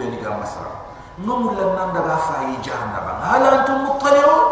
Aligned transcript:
be 0.00 0.08
ni 0.08 0.16
ga 0.24 0.30
masara 0.40 0.72
nomu 1.20 1.52
la 1.52 1.64
nan 1.76 1.92
daga 1.92 2.16
fa 2.16 2.40
yi 2.48 2.56
jahannaba 2.64 3.12
hal 3.20 3.44
antum 3.44 3.84
muttali'un 3.84 4.44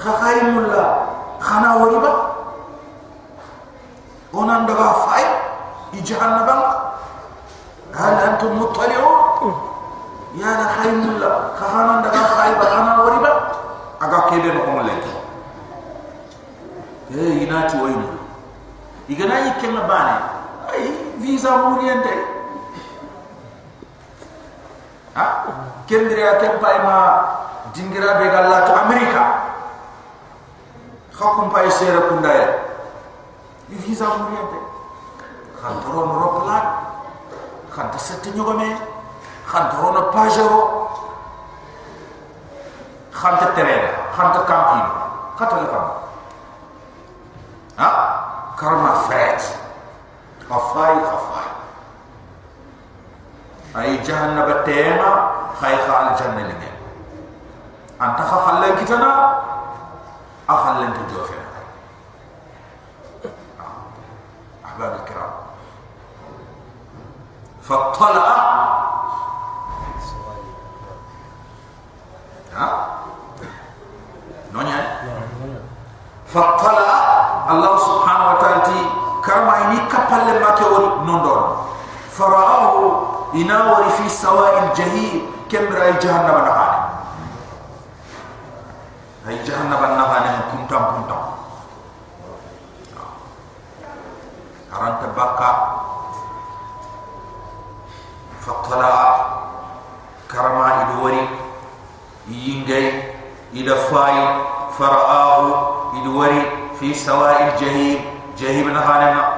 khaymulla 0.00 0.82
khana 1.44 1.70
wariba 1.80 2.12
onan 4.32 4.64
daga 4.66 4.88
fa 5.04 5.16
yi 5.92 6.00
jahannaba 6.00 6.56
hal 7.92 8.16
antum 8.28 8.56
muttali'un 8.56 9.52
ya 10.40 10.50
la 10.60 10.66
khaymulla 10.80 11.30
khana 11.60 12.00
daga 12.00 12.22
fa 12.32 12.42
yi 12.48 12.54
khana 12.56 12.92
wariba 13.04 13.30
aga 14.00 14.18
kebe 14.32 14.48
no 14.56 14.60
ko 14.64 14.80
leki 14.88 15.12
eh 17.12 17.44
inati 17.44 17.76
waymu 17.76 18.08
igana 19.12 19.36
yikenga 19.44 19.84
bane 19.84 20.16
ay 20.16 20.35
visa 21.26 21.50
muriente 21.66 22.14
ha? 25.18 25.26
Kendire 25.90 26.22
ya 26.22 26.34
kempa 26.38 26.68
ima 26.78 26.96
dingira 27.74 28.22
be 28.22 28.30
galla 28.30 28.62
to 28.62 28.72
america 28.86 29.24
khakum 31.10 31.50
pay 31.50 31.66
sere 31.70 32.06
kundaye 32.06 32.46
di 33.66 33.74
visa 33.74 34.06
muriente 34.06 34.58
khantoron 35.58 36.14
ropla 36.14 36.58
khanta 37.74 37.98
sette 37.98 38.30
nyogome 38.30 38.78
khantoron 39.50 40.14
pajero. 40.14 40.62
Khanta 43.16 43.56
terena 43.56 44.12
khanta 44.12 44.44
kampino 44.44 44.92
khata 45.40 45.56
le 45.56 45.66
kam 45.72 45.86
ha? 47.80 47.88
Karma 48.60 48.92
fret 49.08 49.40
خفاي 50.50 50.94
خفاي. 51.00 51.46
أي 53.76 53.96
جهنم 53.96 54.52
بتيما 54.62 55.30
خيخا 55.60 56.10
الجنة 56.10 56.40
لنجا 56.42 56.72
أنت 58.02 58.20
خخلن 58.20 58.84
كتنا 58.84 59.38
لك 60.48 60.96
تجوفنا 61.08 61.36
آه، 63.60 64.66
أحباب 64.66 64.94
الكرام. 64.94 65.30
فطلع 67.62 68.36
ها؟ 72.54 72.88
نونيا؟ 74.52 75.00
يناور 83.36 83.88
في 83.88 84.08
سواء 84.08 84.64
الجحيم 84.64 85.30
كم 85.50 85.64
رأي 85.76 85.92
جهنم 85.92 86.36
نهاني 86.44 86.86
هاي 89.26 89.42
جهنم 89.44 89.82
نهاني 89.82 90.38
كنتم 90.52 90.84
كنتم. 90.84 91.20
أرانت 94.76 95.02
بقى 95.16 95.76
فاطلع 98.46 99.26
كرما 100.32 100.82
يدوري 100.82 101.28
ينجي 102.28 103.02
يدفاي 103.52 104.38
فرآه 104.78 105.72
يدوري 105.94 106.42
في 106.80 106.94
سواء 106.94 107.42
الجحيم 107.54 108.04
جهيم 108.38 108.76
أكبر 108.76 109.35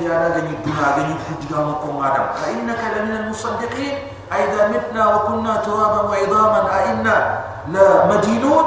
جادا 0.00 0.28
غني 0.36 0.54
دنا 0.66 0.86
غني 0.96 1.14
كتجا 1.26 1.56
ما 1.56 1.72
كون 1.72 2.04
عدم 2.04 2.26
فإنك 2.42 2.80
لمن 2.96 3.16
المصدقين 3.16 3.98
أئذا 4.32 4.68
متنا 4.68 5.14
وكنا 5.14 5.56
ترابا 5.56 6.00
وعظاما 6.10 6.60
أئنا 6.78 7.40
لا 7.68 8.06
مدينون 8.06 8.64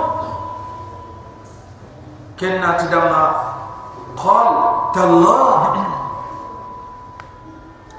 كنا 2.40 2.78
تدمى 2.78 3.26
قال 4.18 4.48
تالله 4.96 5.86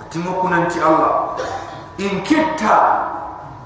أتمو 0.00 0.32
كنا 0.42 0.56
انت 0.56 0.76
الله 0.76 1.12
إن 2.00 2.22
كنت 2.28 2.62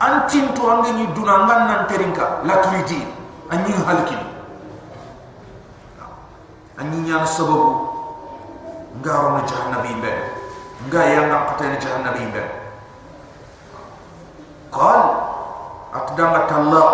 أنت 0.02 0.34
انتو 0.34 0.62
أنجني 0.72 1.06
دنا 1.16 1.32
غنى 1.48 1.74
ترينك 1.90 2.18
لا 2.44 2.54
تريدين 2.64 3.06
أن 3.52 3.58
ينهلكين 3.66 4.22
أن 6.80 6.86
ينهل 6.94 7.28
سببه 7.28 7.87
nga 8.98 9.12
rona 9.22 9.42
jahannabi 9.46 9.88
imbe 9.94 10.12
nga 10.88 11.00
yanga 11.04 11.36
patene 11.48 11.76
jahannabi 11.78 12.20
imbe 12.26 12.42
qal 14.70 15.00
atdama 15.94 16.38
talla 16.50 16.84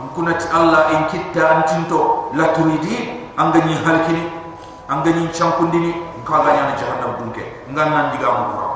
in 0.00 0.08
kunati 0.14 0.46
allah 0.54 0.82
in 0.94 1.02
kitta 1.10 1.42
antinto 1.54 2.30
la 2.34 2.46
turidi 2.54 3.26
anga 3.36 3.58
ni 3.66 3.74
halkini 3.84 4.24
anga 4.88 5.10
ni 5.10 5.28
chankundini 5.34 5.92
ka 6.28 6.44
ga 6.44 6.50
nyana 6.52 6.74
jahannam 6.76 7.12
dunke 7.18 7.44
nga 7.72 7.82
nan 7.88 8.12
diga 8.12 8.28
mu 8.36 8.42
kura 8.52 8.68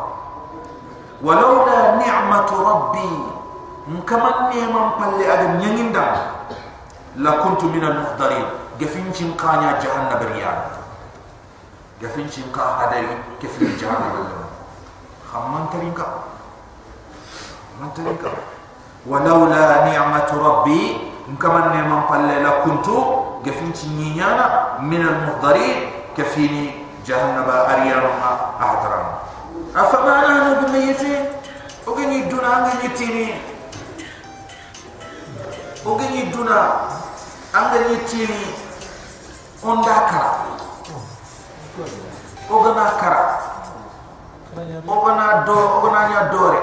walawla 1.23 2.01
ni'matu 2.01 2.55
rabbi 2.65 3.09
kaman 4.09 4.37
neman 4.51 4.89
palle 4.99 5.25
aga 5.29 5.47
nyanginda 5.61 6.05
la 7.21 7.33
kuntu 7.45 7.69
min 7.69 7.85
al-muhdarin 7.85 8.49
gefin 8.81 9.13
cin 9.13 9.37
kanya 9.37 9.77
jahannam 9.79 10.82
gefin 12.03 12.27
cin 12.27 12.51
ka 12.51 12.83
hadari 12.83 13.15
kefin 13.39 13.79
jahannam 13.79 14.27
Allah. 14.27 14.51
Khamman 15.31 15.71
tarinka 15.71 16.07
man 17.79 17.95
tarinka 17.95 18.35
walaula 19.07 19.87
ni'matu 19.87 20.35
rabbi 20.43 20.81
kaman 21.39 21.71
ne 21.71 21.81
man 21.87 22.11
palle 22.11 22.43
la 22.43 22.67
kuntu 22.67 22.99
gefin 23.47 23.71
cin 23.71 23.95
nyana 24.19 24.77
min 24.83 24.99
al 24.99 25.31
muhdarin 25.31 26.11
kefini 26.19 26.91
jahannam 27.07 27.47
ariyan 27.47 28.03
ma 28.19 28.59
ahdaran. 28.59 29.07
Afama 29.73 30.27
nahnu 30.27 30.67
bimayitin 30.67 31.33
ogini 31.87 32.27
duna 32.29 32.67
ngini 32.67 32.89
tini 32.99 33.27
ogini 35.87 36.29
duna 36.35 36.91
angani 37.55 37.97
tini 38.05 38.43
onda 39.65 39.97
kara 40.11 40.42
ogana 42.51 42.85
kara 43.01 43.25
ogana 44.89 45.45
do 45.47 45.57
ogana 45.79 46.09
nya 46.09 46.23
dore 46.29 46.61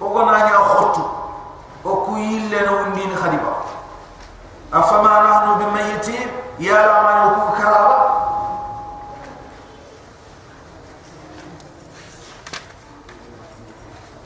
ogana 0.00 0.38
nya 0.44 0.58
khotu 0.60 1.02
oku 1.84 2.16
yille 2.16 2.60
no 2.66 2.86
ndin 2.92 3.16
khadiba 3.16 3.52
afama 4.72 5.08
nahnu 5.24 5.56
bimayitin 5.56 6.28
ya 6.58 6.86
la 6.86 7.02
ma 7.02 7.12
yoku 7.24 7.52
kara 7.56 7.80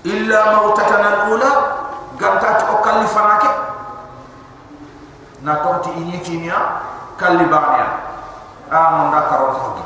illa 0.04 0.38
mautatana 0.52 1.08
al-ula 1.22 1.50
gantat 2.18 2.66
o 2.66 2.82
kallifanake 2.82 3.50
na 5.42 5.54
torti 5.62 5.90
ini 5.94 6.18
kimia 6.18 6.58
kalli 7.16 7.44
bania 7.46 8.09
amon 8.70 9.10
da 9.10 9.20
karo 9.26 9.46
hogi 9.52 9.84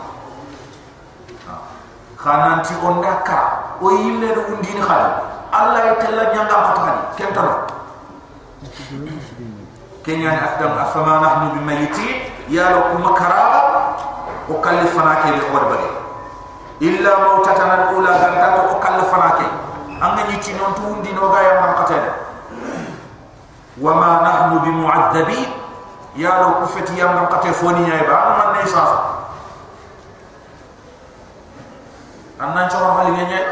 khanan 2.20 2.60
ti 2.64 2.74
onda 2.84 3.20
ka 3.24 3.40
o 3.80 3.88
yille 3.90 4.28
do 4.34 4.40
undini 4.52 4.80
khali 4.80 5.10
allah 5.52 5.80
ya 5.88 5.94
tella 6.00 6.24
nyanga 6.32 6.56
ko 6.68 6.70
tani 6.80 7.02
kentano 7.16 7.54
kenya 10.04 10.30
ni 10.36 10.40
akdam 10.40 10.76
afama 10.76 11.20
nahnu 11.24 11.56
bimayitin 11.56 12.28
ya 12.52 12.70
lo 12.76 12.92
kuma 12.92 13.16
karaba 13.16 13.60
o 14.48 14.60
kalli 14.60 14.84
fanake 14.92 15.32
be 15.32 15.44
wad 15.48 15.64
bari. 15.72 15.88
Illa 16.84 17.12
mautatana 17.24 17.88
al-ula 17.88 18.12
gantat 18.12 18.68
o 18.68 18.76
kalli 18.76 19.04
fanake 19.08 19.46
anga 20.04 20.22
ni 20.28 20.36
ci 20.44 20.52
non 20.60 20.76
to 20.76 20.82
undino 20.92 21.32
ga 21.32 21.40
ya 26.14 26.30
lo 26.42 26.62
ku 26.62 26.64
fati 26.70 26.94
yam 26.94 27.10
ngam 27.14 27.26
kate 27.30 27.50
foni 27.52 27.82
nyaay 27.82 28.02
eh, 28.02 28.06
ba 28.06 28.14
am 28.14 28.30
man 28.30 28.38
lah, 28.38 28.48
ney 28.54 28.66
sa 28.70 28.82
am 32.38 32.50
nan 32.54 32.70
ci 32.70 32.76
wax 32.78 32.94
ali 33.02 33.22
eh, 33.34 33.46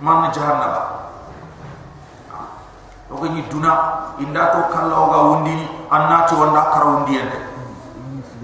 man 0.00 0.30
jahannam? 0.32 0.74
O 3.08 3.16
ko 3.16 3.24
ni 3.24 3.40
duna 3.48 3.72
inda 4.20 4.52
ko 4.52 4.68
kala 4.68 4.92
o 4.92 5.06
ga 5.08 5.20
wundi 5.32 5.52
ni 5.56 5.64
an 5.88 6.02
na 6.12 6.28
ci 6.28 6.36
wonda 6.36 6.60
karaw 6.76 7.08
ndi 7.08 7.16
en 7.16 7.28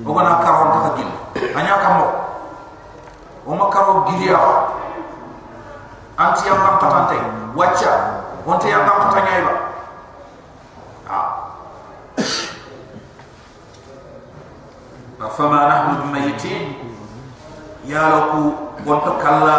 o 0.00 0.08
ko 0.08 0.20
na 0.24 0.40
karaw 0.40 0.64
ta 0.72 0.90
gil 0.96 1.10
anya 1.52 1.76
kam 1.84 2.00
o 3.44 3.52
ma 3.52 3.68
karo 3.68 4.08
gil 4.08 4.24
ya 4.24 4.40
anti 6.16 6.48
yam 6.48 6.56
ngam 6.64 6.76
patante 6.80 7.16
wacha 7.52 7.92
wonte 8.48 8.68
yam 8.72 8.88
ngam 8.88 8.96
patanyaay 9.04 9.42
ba 9.44 9.52
فما 15.28 15.68
نحن 15.68 15.88
بميتين 16.02 16.72
يا 17.86 18.02
لك 18.08 18.32
وانت 18.86 19.04
كلا 19.22 19.58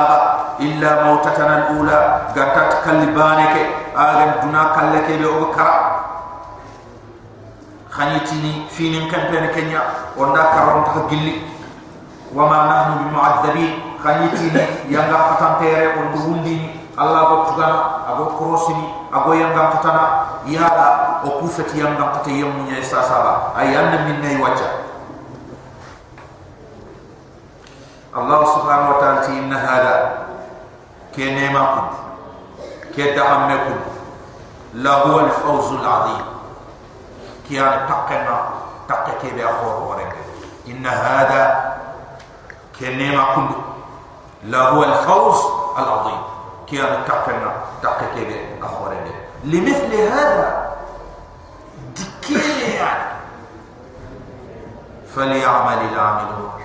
إلا 0.60 1.04
موتتنا 1.04 1.58
الأولى 1.58 2.22
قتت 2.36 2.72
كلبانك 2.86 3.56
آغن 3.98 4.32
دنا 4.44 4.64
كلك 4.76 5.08
بأو 5.20 5.40
بكرا 5.46 5.74
خانيتيني 7.92 8.54
فينين 8.70 9.12
كمبين 9.12 9.46
كنيا 9.56 9.82
وانا 10.18 10.44
كرون 10.54 10.84
تخجلي 10.86 11.36
وما 12.36 12.60
نحن 12.68 12.92
بمعذبين 13.04 13.74
خانيتيني 14.04 14.66
يانغا 14.90 15.18
قطن 15.18 15.60
تيري 15.60 15.88
وانت 15.88 16.16
ونديني 16.28 16.70
الله 17.00 17.22
بطغانا 17.24 17.80
أبو 18.12 18.26
كروسيني 18.26 18.88
أبو 19.14 19.34
يانغا 19.34 19.64
قطنا 19.70 20.04
يا 20.46 20.60
لك 20.62 21.26
وكوفت 21.26 21.76
يانغا 21.76 22.04
قطي 22.06 22.32
يمني 22.32 22.80
يساسابا 22.80 23.34
أي 23.60 23.80
أن 23.80 23.92
من 24.06 24.22
نيواجه 24.22 24.85
الله 28.16 28.46
سبحانه 28.46 28.90
وتعالى 28.90 29.28
إن 29.28 29.54
هذا 29.54 30.26
كنيمكم 31.16 31.88
كدعمكم 32.98 33.80
لا 34.74 34.94
هو 34.94 35.20
الفوز 35.20 35.72
العظيم. 35.72 36.26
كي 37.50 37.60
تقنا 37.60 38.50
تقك 38.88 39.34
بأخور 39.36 39.84
ورنك 39.84 40.16
إن 40.68 40.86
هذا 40.88 41.76
كنيمكم 42.80 43.52
لا 44.44 44.62
هو 44.62 44.84
الفوز 44.84 45.40
العظيم. 45.78 46.22
كي 46.68 46.78
تقنا 47.08 47.52
تقك 47.84 48.16
بأخور 48.16 48.88
ورنك 48.88 49.16
لمثل 49.44 49.94
هذا 49.94 50.76
دكيل 51.96 52.74
يعني. 52.80 53.16
فليعمل 55.16 55.80
العاملون. 55.94 56.65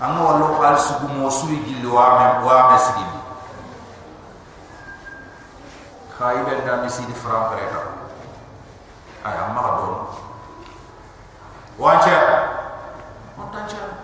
anga 0.00 0.20
wallo 0.24 0.56
fal 0.56 0.76
sugu 0.80 1.08
mo 1.12 1.28
suyi 1.30 1.60
gilli 1.64 1.84
wa 1.86 2.04
me 2.16 2.24
wa 2.48 2.72
me 2.72 2.76
sigi 2.80 3.04
khay 6.16 6.40
ben 6.44 6.64
da 6.64 6.76
misi 6.80 7.04
di 7.04 7.12
fram 7.12 7.52
preta 7.52 7.80
ay 9.24 9.36
amma 9.44 9.60
do 9.76 9.88
wacha 11.76 12.16
montancha 13.36 14.00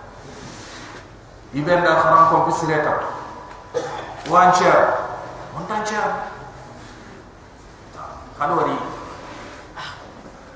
iben 1.53 1.81
da 1.83 1.97
fram 2.01 2.29
ko 2.29 2.45
bisreta 2.45 2.93
wacha 4.29 4.73
montancha 5.57 6.01
kadori 8.37 8.77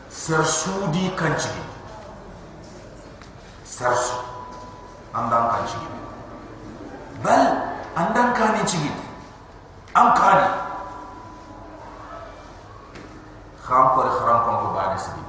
ser 0.10 0.46
sudi 0.46 1.10
kanchi 1.18 1.50
ser 3.66 3.96
sudi 3.98 4.31
andan 5.12 5.44
kan 5.52 5.63
cigi 5.68 5.90
bal 7.24 7.44
andan 8.00 8.28
kan 8.31 8.56
cigi 8.63 8.92
am 9.96 10.16
kani 10.16 10.48
kham 13.72 13.86
ko 13.96 14.00
kharam 14.08 14.40
ko 14.44 14.52
ko 14.62 14.68
bani 14.75 14.98
sigi 15.00 15.24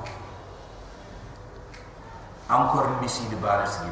am 2.50 2.68
ko 2.70 2.86
misi 3.02 3.26
di 3.30 3.36
bani 3.36 3.66
sigi 3.66 3.90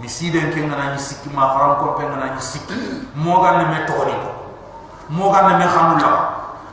misi 0.00 0.30
den 0.32 0.52
ke 0.52 0.60
ngana 0.64 0.92
ni 0.92 0.98
sikki 1.00 1.28
ma 1.36 1.52
kharam 1.52 1.72
ko 1.80 1.86
pe 2.00 2.04
ngana 2.08 2.34
ni 2.34 2.40
sikki 2.40 2.76
mo 3.14 3.40
gan 3.44 3.68
me 3.72 3.78
toni 3.88 4.14
ko 4.24 4.30
mo 5.08 5.32
gan 5.32 5.56
me 5.60 5.66
khamula 5.68 6.12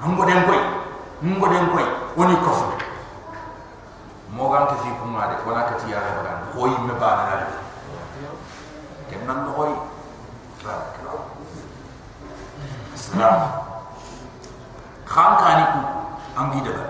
ngo 0.08 0.24
den 0.26 0.44
koy 0.48 0.60
ngo 1.24 1.48
den 1.48 1.66
koy 1.76 1.86
oni 2.16 2.36
ko 2.44 2.52
fu 2.60 2.68
mo 4.36 4.50
gan 4.52 4.68
ke 4.72 4.76
fi 4.84 4.90
ko 5.00 5.04
de 5.32 5.36
ko 5.44 5.50
ka 5.52 5.76
ti 5.84 5.92
ya 5.92 6.00
ga 6.00 6.24
gan 6.24 6.38
ko 6.56 6.68
yi 6.68 6.78
me 6.88 6.94
bana 6.96 7.24
na 7.28 7.59
kenan 9.10 9.40
noy 9.50 9.74
Islam 12.94 13.36
khan 15.10 15.32
kani 15.42 15.64
ku 15.74 15.82
angi 16.38 16.60
daga 16.62 16.86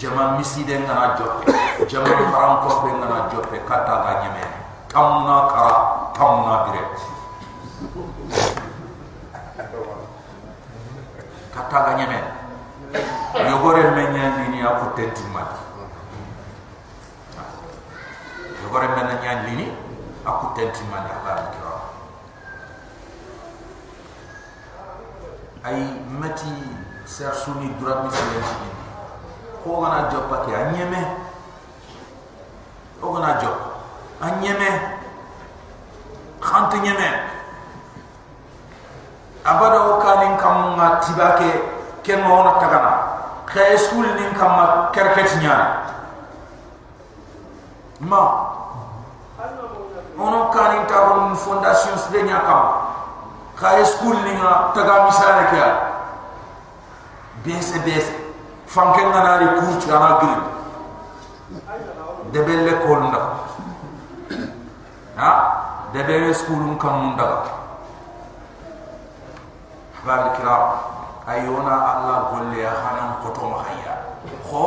jama 0.00 0.40
misi 0.40 0.64
de 0.64 0.80
ngana 0.80 1.18
joppe 1.20 1.52
jama 1.84 2.08
faram 2.32 2.64
ko 2.64 2.68
be 2.86 2.90
ngana 2.96 3.28
joppe 3.28 3.56
kata 3.68 3.94
ga 4.04 4.12
nyeme 4.24 4.44
tamna 4.88 5.36
kara 5.52 5.74
tamna 6.16 6.54
dire 6.64 6.82
kata 11.52 11.78
ga 11.84 11.92
nyeme 12.00 12.18
yogore 13.50 13.84
menya 13.92 14.24
ni 14.40 14.44
ni 14.56 14.58
aku 14.64 14.96
tenti 14.96 15.22
mat 15.34 15.50
yogore 18.64 18.88
menya 18.96 19.44
ni 19.44 19.52
ni 19.60 19.66
aku 20.24 20.46
tenti 20.56 20.82
man 20.92 21.08
ya 21.08 21.18
ba 21.24 21.32
kira. 21.54 21.76
Ay 25.60 25.78
mati 26.08 26.52
ser 27.04 27.34
suni 27.34 27.74
durat 27.80 28.06
mi 28.06 28.10
sen 28.14 28.40
ci 28.40 28.56
ko 29.60 29.82
gana 29.84 30.08
joppa 30.08 30.46
ke 30.46 30.54
anyeme 30.56 31.02
o 33.02 33.12
gana 33.12 33.36
jop 33.42 33.56
anyeme 34.24 34.70
khante 36.40 36.80
nyeme 36.80 37.08
abada 39.44 39.78
o 39.90 40.00
kanin 40.00 40.38
kam 40.40 40.76
ma 40.76 41.00
tibake 41.00 41.50
ken 42.02 42.24
mo 42.24 42.44
na 42.44 42.56
tagana 42.56 42.92
khay 43.44 43.76
school 43.76 44.06
nin 44.06 44.32
kam 44.32 44.56
ma 44.56 44.88
kerket 44.94 45.28
nyana 45.44 45.66
ma 48.00 48.39
won 51.30 51.38
fondation 51.38 51.94
sde 51.98 52.22
nya 52.26 52.42
kam 52.42 52.66
khay 53.54 53.84
school 53.86 54.16
ni 54.26 54.34
nga 54.34 54.74
taga 54.74 55.06
misale 55.06 55.42
kya 55.54 55.66
bes 57.46 57.70
bes 57.86 58.06
fanke 58.66 58.98
nga 59.06 59.20
nari 59.22 59.46
court 59.62 59.82
ana 59.86 60.10
gil 60.20 60.40
de 62.34 62.40
belle 62.46 62.72
kol 62.86 63.00
nda. 63.10 63.22
Ha? 65.18 65.30
De 65.92 66.02
belle 66.06 66.34
school 66.34 66.62
un 66.62 66.78
kam 66.78 66.94
mun 66.98 67.14
daga 67.16 67.42
habab 70.02 70.34
kiram 70.34 70.64
ayona 71.30 71.74
allah 71.94 72.16
golle 72.34 72.58
ya 72.58 72.74
hanan 72.74 73.22
koto 73.22 73.46
ma 73.50 73.62
hayya 73.66 73.94
kho 74.50 74.66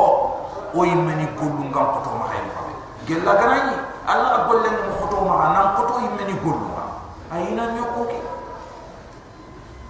o 0.72 0.80
yimeni 0.84 1.28
gollu 1.36 1.68
ngam 1.68 1.86
koto 1.98 2.10
ma 2.16 2.28
hayya 2.32 2.60
gella 3.04 3.32
garani 3.36 3.76
Allah 4.04 4.44
golle 4.44 4.68
mo 4.68 5.03
ma 5.32 5.46
nan 5.56 5.66
koto 5.76 6.00
yimeni 6.04 6.34
gollu 6.44 6.68
ma 6.76 6.84
ayina 7.32 7.72
nyoko 7.72 8.04
ke 8.06 8.18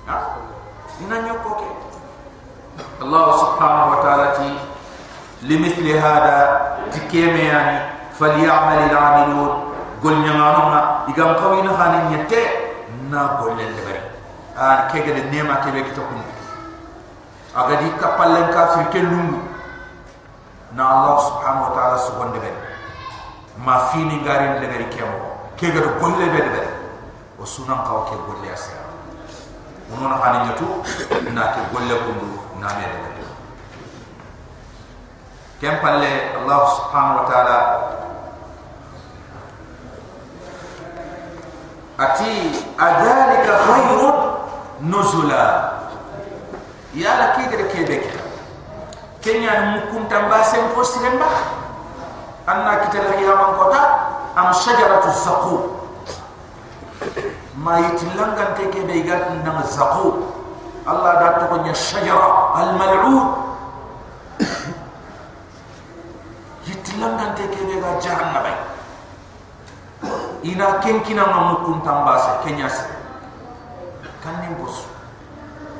ha? 0.06 0.16
Ina 1.02 1.16
nyoko 1.26 1.50
ke 1.58 1.66
Allah 3.02 3.24
subhanahu 3.38 3.90
wa 3.94 3.98
ta'ala 4.02 4.26
ti 4.38 4.48
limithli 5.46 5.98
hada 5.98 6.38
tikeme 6.90 7.50
yani 7.50 7.76
falyamal 8.14 8.78
al'amilun 8.90 9.52
gol 10.02 10.16
nyangana 10.22 11.04
igam 11.10 11.34
kawina 11.38 11.70
hanin 11.74 12.04
nyette 12.14 12.40
na 13.10 13.38
golle 13.42 13.62
le 13.62 13.80
bari 13.86 14.02
an 14.58 14.88
kege 14.90 15.12
de 15.14 15.22
nema 15.30 15.60
kebe 15.62 15.82
kitokun 15.90 16.22
agadi 17.54 17.90
kapallen 18.00 18.50
kafir 18.50 18.86
kelungu 18.90 19.38
na 20.74 20.82
Allah 20.82 21.14
subhanahu 21.22 21.64
wa 21.70 21.72
ta'ala 21.78 21.96
wa 21.98 22.26
ta'ala 22.34 22.73
ma 23.58 23.90
fini 23.92 24.22
ngari 24.22 24.60
le 24.60 24.66
ngari 24.66 24.86
kemo 24.90 25.52
ke 25.56 25.70
ga 25.70 25.80
golle 26.00 26.26
be 26.32 26.40
de 26.40 26.62
o 27.38 27.44
sunan 27.46 27.84
kaw 27.86 28.04
ke 28.10 28.16
golle 28.26 28.48
asa 28.50 28.74
mono 29.90 30.08
na 30.08 30.16
hani 30.18 30.48
nyatu 30.48 30.66
na 31.30 31.54
ke 31.54 31.60
golle 31.70 31.94
ko 31.94 32.10
ndu 32.18 32.30
na 32.58 32.68
me 32.74 32.84
de 32.90 33.14
kem 35.60 35.78
palle 35.80 36.34
allah 36.38 36.58
subhanahu 36.76 37.18
wa 37.22 37.26
ta'ala 37.30 37.58
ati 41.94 42.50
adalika 42.74 43.54
khairun 43.54 44.16
nuzula. 44.82 45.70
Ya 46.94 47.14
la 47.18 47.26
ke 47.34 47.50
ga 47.50 47.66
ke 47.70 47.80
be 47.86 47.96
kenya 49.24 49.74
mukunta 49.74 50.28
mbasen 50.28 50.74
ko 50.76 50.84
siremba 50.84 51.26
anna 52.46 52.84
kita 52.84 53.00
la 53.00 53.14
ya 53.16 53.32
man 53.40 53.56
kota 53.56 53.82
am 54.36 54.52
shajaratu 54.52 55.10
zaqum 55.16 55.60
ma 57.56 57.80
yitilanga 57.80 58.52
te 58.52 58.68
ke 58.68 58.84
be 58.84 59.00
gat 59.00 59.32
na 59.44 59.62
zaqu. 59.64 60.12
Allah 60.84 61.16
da 61.16 61.28
to 61.40 61.56
nya 61.64 61.72
shajara 61.72 62.52
al 62.60 62.76
mal'un 62.76 63.24
yitilanga 66.68 67.32
te 67.32 67.48
ke 67.48 67.64
be 67.64 67.80
ga 67.80 67.96
jahannama 67.96 68.52
ina 70.44 70.78
ken 70.84 71.00
kina 71.00 71.24
ma 71.24 71.56
mukun 71.56 71.80
tambase 71.80 72.44
kenya 72.44 72.68
se. 72.68 72.84
Kan 74.20 74.44
ni 74.44 74.52
bos. 74.60 74.84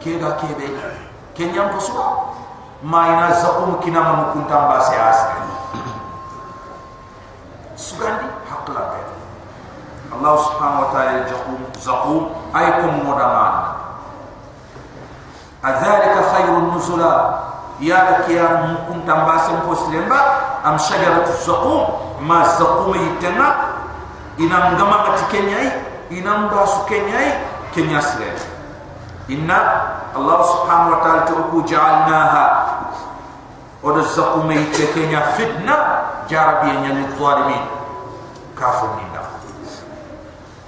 Ke 0.01 0.17
ga 0.17 0.41
ke 0.41 0.49
be 0.57 0.73
kenya 1.37 1.69
bos 1.69 1.93
ma 2.81 3.13
ina 3.13 3.29
zaqu 3.37 3.77
kina 3.85 4.01
ma 4.01 4.13
mukun 4.25 4.49
tambase 4.49 4.97
ase 4.97 5.29
sugandi 7.77 8.27
hakla 8.49 8.83
be 8.95 9.01
Allah 10.15 10.35
subhanahu 10.39 10.83
wa 10.87 10.89
ta'ala 10.95 11.27
jaqum 11.27 11.59
zaqum 11.75 12.23
aykum 12.55 13.03
mudaman. 13.03 13.55
Adhalika 15.59 16.23
khayrun 16.31 16.71
nuzula. 16.71 17.13
Ya 17.83 18.07
lakiya 18.07 18.71
mukum 18.71 19.03
tambasem 19.03 19.59
poslemba 19.67 20.21
am 20.63 20.79
shajaratu 20.79 21.35
zaqum. 21.43 21.83
Ma 22.23 22.47
zaqum 22.55 22.95
yitana 22.95 23.75
ina 24.39 24.71
ngama 24.79 25.11
matikenyai 25.11 25.95
ina 26.11 26.47
mbasu 26.47 26.87
kenyai 26.87 27.33
kenya 27.75 28.03
sire 28.03 28.35
inna 29.29 29.59
Allah 30.15 30.39
subhanahu 30.47 30.91
wa 30.95 30.99
ta'ala 31.03 31.23
tuku 31.27 31.59
ja'alnaha 31.67 32.45
odo 33.85 34.01
zaqum 34.03 34.49
yitekenya 34.51 35.21
fitna 35.37 35.77
jarabiyya 36.29 36.91
lil 36.97 37.09
zalimin 37.21 37.65
kafir 38.57 38.89
minna 38.97 39.23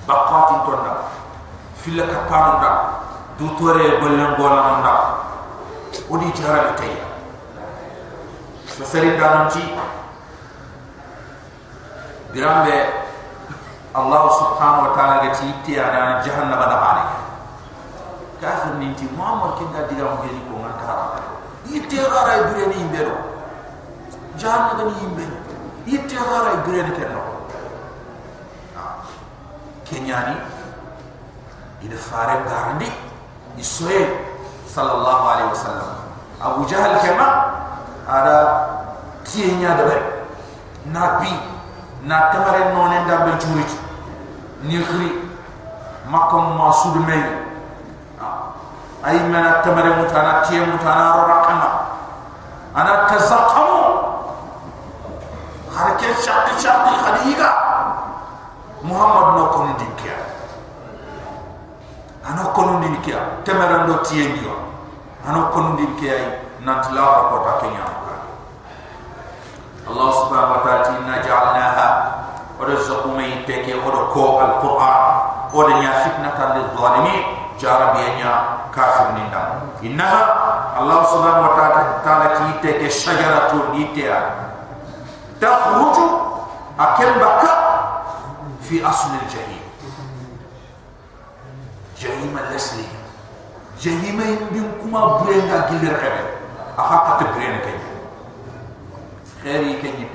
baqatin 0.07 0.59
tonda 0.69 0.95
filla 1.81 2.05
kapano 2.07 2.53
da 2.61 2.71
du 3.39 3.49
tore 3.59 4.01
bollen 4.01 4.37
bola 4.37 4.81
nda. 4.81 4.95
Odi 6.11 6.29
jara 6.37 6.77
tay 6.77 6.93
so 8.69 8.85
sari 8.85 9.17
dananti 9.17 9.65
birambe 12.31 12.77
allah 13.97 14.23
subhanahu 14.29 14.87
wa 14.87 14.93
ta'ala 14.93 15.25
gati 15.25 15.49
ti 15.65 15.81
ana 15.81 16.21
jahannama 16.21 16.67
da 16.69 16.77
hali 16.85 17.05
kafir 18.45 18.77
ninti 18.77 19.09
muhammad 19.17 19.57
kinda 19.57 19.89
diga 19.89 20.05
mo 20.05 20.21
geli 20.21 20.41
ko 20.47 20.61
nganta 20.61 20.95
yitte 21.71 21.97
gara 21.97 22.33
ibure 22.41 22.67
ni 22.67 22.81
imbero 22.81 23.17
jahannama 24.37 24.91
ni 24.91 25.03
imbero 25.05 25.37
yitte 25.87 26.15
gara 26.17 26.53
ibure 26.55 26.83
ni. 26.83 26.91
Kenno 26.97 27.23
kenyani 29.85 30.35
ida 31.83 31.97
fare 31.97 32.43
garandi 32.49 32.91
isoye 33.59 34.09
sallallahu 34.67 35.25
alaihi 35.29 35.49
wasallam. 35.49 35.91
Abu 36.43 36.67
jahal 36.67 37.01
kema 37.01 37.29
ada 38.09 38.37
tienya 39.25 39.75
de 39.79 39.99
nabi 40.93 41.33
na 42.05 42.31
tamare 42.31 42.73
nonen 42.75 43.07
da 43.07 43.25
ben 43.25 43.39
turit 43.39 43.73
ni 44.63 44.83
khri 44.83 45.11
makam 46.11 46.59
masud 46.59 46.99
may 47.07 47.46
ay 49.07 49.17
mena 49.31 49.63
tamare 49.63 49.95
mutana 50.03 50.43
tiye 50.43 50.67
mutana 50.67 51.15
rakama 51.31 51.71
ana 52.75 53.07
tazaqamu 53.07 53.83
harke 55.71 56.11
shaqi 56.19 56.53
shaqi 56.59 56.93
khaliga 57.07 57.51
muhammad 58.83 59.39
no 59.39 59.45
kono 59.55 59.73
dikia 59.79 60.19
ano 62.27 62.51
kono 62.51 62.83
dikia 62.83 63.47
temeran 63.47 63.87
do 63.87 64.03
tiendio 64.03 64.59
ano 65.23 65.55
kono 65.55 65.79
dikia 65.79 66.43
nanti 66.67 66.91
la 66.91 67.31
ko 67.31 67.37
ta 67.47 67.53
kenya 67.63 67.87
Allah 69.87 70.11
subhanahu 70.19 70.51
wa 70.59 70.61
ta'ala 70.67 70.99
inna 70.99 71.23
ja'alnaha 71.23 71.89
wa 72.59 72.63
rizqu 72.67 73.07
may 73.15 73.47
teke 73.47 73.79
wa 73.79 74.11
ko 74.11 74.43
al-Qur'an 74.43 75.03
wa 75.55 75.63
nya 75.79 76.03
fitnatan 76.03 76.59
lil 76.59 76.69
zalimin 76.75 77.23
jarabiyanya 77.55 78.66
kafir 78.76 79.14
ninda 79.18 79.66
inna 79.82 80.12
Allah 80.78 81.00
subhanahu 81.08 81.52
wa 81.52 81.54
ta'ala 82.04 82.28
ki 82.38 82.48
teke 82.64 82.88
shajaratu 82.90 83.76
nitia 83.76 84.18
takhruju 85.40 86.06
akel 86.78 87.12
bakka 87.22 87.54
في 88.72 88.88
أصل 88.90 89.10
الجحيم 89.22 89.62
جحيم 92.00 92.38
الأسلي 92.38 92.88
جحيم 93.82 94.22
يمكنكما 94.52 95.06
برينا 95.18 95.60
كل 95.68 95.92
رقبة 95.92 96.24
أخاك 96.78 97.20
تبرينا 97.20 97.58
كي 97.58 97.76
خيري 99.44 99.74
كي 99.82 100.08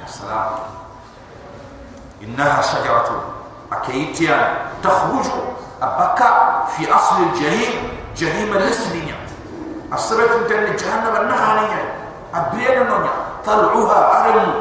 يا 0.00 0.06
سلام 0.08 0.50
إنها 2.22 2.62
شجرة 2.62 3.20
أكيتيا 3.72 4.56
تخرج 4.82 5.26
أبكى 5.82 6.30
في 6.65 6.93
أصل 6.95 7.15
الجحيم 7.23 7.89
جحيم 8.17 8.53
الاسمية 8.53 9.15
السبب 9.93 10.31
انت 10.41 10.51
اللي 10.51 10.73
جهنم 10.75 11.15
النهانية 11.21 11.93
أبين 12.35 12.81
النونيا 12.81 13.11
طلعوها 13.45 14.29
أرمو 14.29 14.53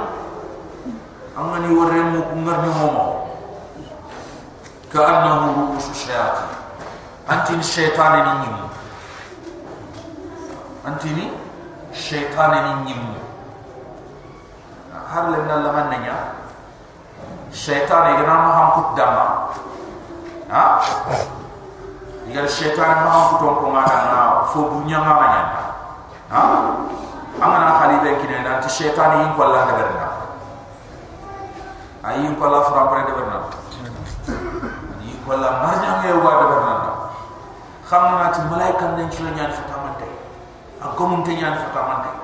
أمني 1.39 1.75
ورمو 1.75 2.23
كمرنهما. 2.23 3.21
كأنه 4.93 5.55
رؤوس 5.57 5.91
الشياطين. 5.91 6.49
أنت 7.31 7.51
الشيطان 7.51 8.13
نينيمو 8.13 8.67
أنت 10.87 11.03
الشيطان 11.93 12.51
نينيمو 12.51 13.15
هل 15.15 15.33
لنا 15.33 15.53
لمن 15.53 15.91
نيا 15.91 16.33
الشيطان 17.51 18.15
يغنى 18.15 18.27
ما 18.27 18.51
هم 18.55 18.95
كدما 18.95 19.47
ها؟ 20.51 20.81
Na 22.35 22.43
ni 22.47 22.71
gana 22.77 22.95
ma 22.95 23.05
ma 23.05 23.11
ham 23.11 23.29
kut 23.39 23.55
ko 23.59 23.67
ngana 23.75 23.97
na 24.15 24.21
fo 24.47 24.59
bu 24.71 24.79
nyanga 24.87 25.13
nganya 25.19 25.43
ha 26.31 26.41
amana 27.43 27.71
khali 27.79 27.97
be 28.07 28.11
kinena 28.23 28.57
anti 28.59 28.69
shaytan 28.71 29.19
ni 29.19 29.35
ko 29.35 29.43
la 29.51 29.67
daga 29.67 30.09
ayi 32.07 32.31
ko 32.39 32.47
la 32.47 32.61
fra 32.63 32.87
pare 32.87 33.03
de 33.07 33.13
berna 33.19 33.39
ni 35.03 35.19
ko 35.27 35.33
la 35.35 35.51
marnya 35.59 35.91
nge 35.99 36.11
wa 36.23 36.33
de 36.39 36.47
berna 36.55 36.75
xamna 37.91 38.15
na 38.23 38.27
ci 38.33 38.41
malaika 38.47 38.87
nañ 38.95 39.11
ci 39.11 39.23
fata 39.27 39.77
man 39.83 39.95
tay 39.99 40.13
ak 40.83 40.95
ko 40.95 41.03
te 41.27 41.33
ñaan 41.35 41.55
fata 41.59 41.81
man 41.83 41.99
tay 42.07 42.15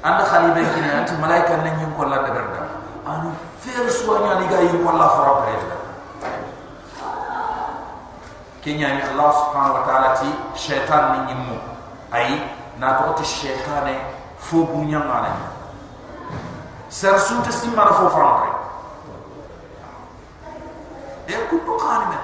and 0.00 0.20
khali 0.24 0.48
be 0.56 0.62
ki 0.64 0.80
ne 0.80 1.04
ci 1.04 1.14
malaika 1.20 1.60
nañ 1.60 1.76
ñu 1.76 1.92
ko 1.96 2.04
la 2.08 2.24
de 2.24 2.30
berna 2.32 2.60
anu 3.04 3.36
fer 3.60 3.84
so 3.90 4.16
ñaan 4.24 4.48
ga 4.48 4.60
yi 4.64 4.80
ko 4.80 4.90
la 4.96 5.08
fra 5.12 5.44
pare 5.44 5.69
de 8.60 8.70
ke 8.72 8.76
ñaan 8.78 9.00
allah 9.00 9.32
subhanahu 9.32 9.74
wa 9.80 9.82
ta'ala 9.88 10.08
ci 10.20 10.28
shaytan 10.54 11.12
ni 11.12 11.32
ñimu 11.32 11.56
ay 12.12 12.40
na 12.78 12.94
ko 13.00 13.14
ci 13.16 13.24
shaytané 13.24 13.96
fo 14.36 14.64
bu 14.64 14.84
ñamana 14.84 15.32
ser 16.88 17.18
sunte 17.18 17.50
simara 17.52 17.92
fo 17.92 18.08
fra 18.08 18.28
pare 18.36 18.50
e 21.26 21.34
kundu 21.48 21.76
khani 21.78 22.04
men 22.12 22.22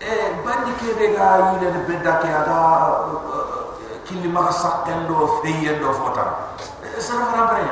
e 0.00 0.12
bandi 0.44 0.72
ke 0.76 0.92
be 0.98 1.06
ga 1.16 1.52
yile 1.52 1.72
de 1.72 1.78
bedda 1.88 2.12
ke 2.20 2.28
ada 2.28 2.58
kili 4.04 4.28
ma 4.28 4.50
sakken 4.52 5.06
do 5.06 5.40
feyen 5.42 5.80
do 5.80 5.92
fota 5.92 6.52
e 6.96 7.00
sara 7.00 7.24
fara 7.32 7.44
bare 7.48 7.68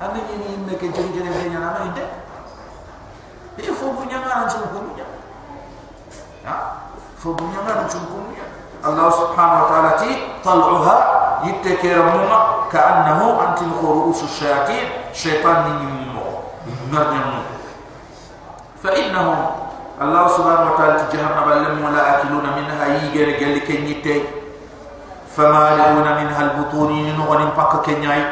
andi 0.00 0.20
ni 0.26 0.34
ni 0.42 0.56
me 0.66 0.74
ke 0.76 0.90
jeri 0.90 1.12
jeri 1.14 1.28
be 1.30 1.48
nyana 1.50 1.70
ma 1.70 1.84
inde. 1.86 2.26
E 3.58 3.72
fo 3.74 3.90
bu 3.90 4.04
nyanga 4.06 4.30
an 4.42 4.50
sun 4.50 4.62
ko 4.70 4.78
nya 4.96 5.17
فبنيا 7.24 7.60
ما 7.66 7.72
نجنكم 7.82 8.22
الله 8.78 9.10
سبحانه 9.10 9.56
وتعالى 9.64 9.90
تي 9.98 10.10
طلعها 10.44 10.96
يتكير 11.44 12.02
مما 12.02 12.38
كأنه 12.72 13.20
أنت 13.48 13.58
رؤوس 13.82 14.22
الشياطين. 14.22 14.86
شيطان 15.12 15.56
نمو 15.82 16.22
نرنمو 16.92 17.42
فإنهم 18.82 19.38
الله 20.02 20.24
سبحانه 20.28 20.64
وتعالى 20.72 20.96
جهنم 21.12 21.48
لم 21.52 21.74
ولا 21.84 22.02
أكلون 22.14 22.46
منها. 22.56 22.84
يجر 22.86 23.28
قال 23.40 23.56
لك 23.56 23.70
نيتي 23.70 24.22
فمالئون 25.36 26.08
منها 26.22 26.40
البطون. 26.42 26.90
نغن 27.18 27.42
بك 27.58 27.72
كنياي 27.86 28.22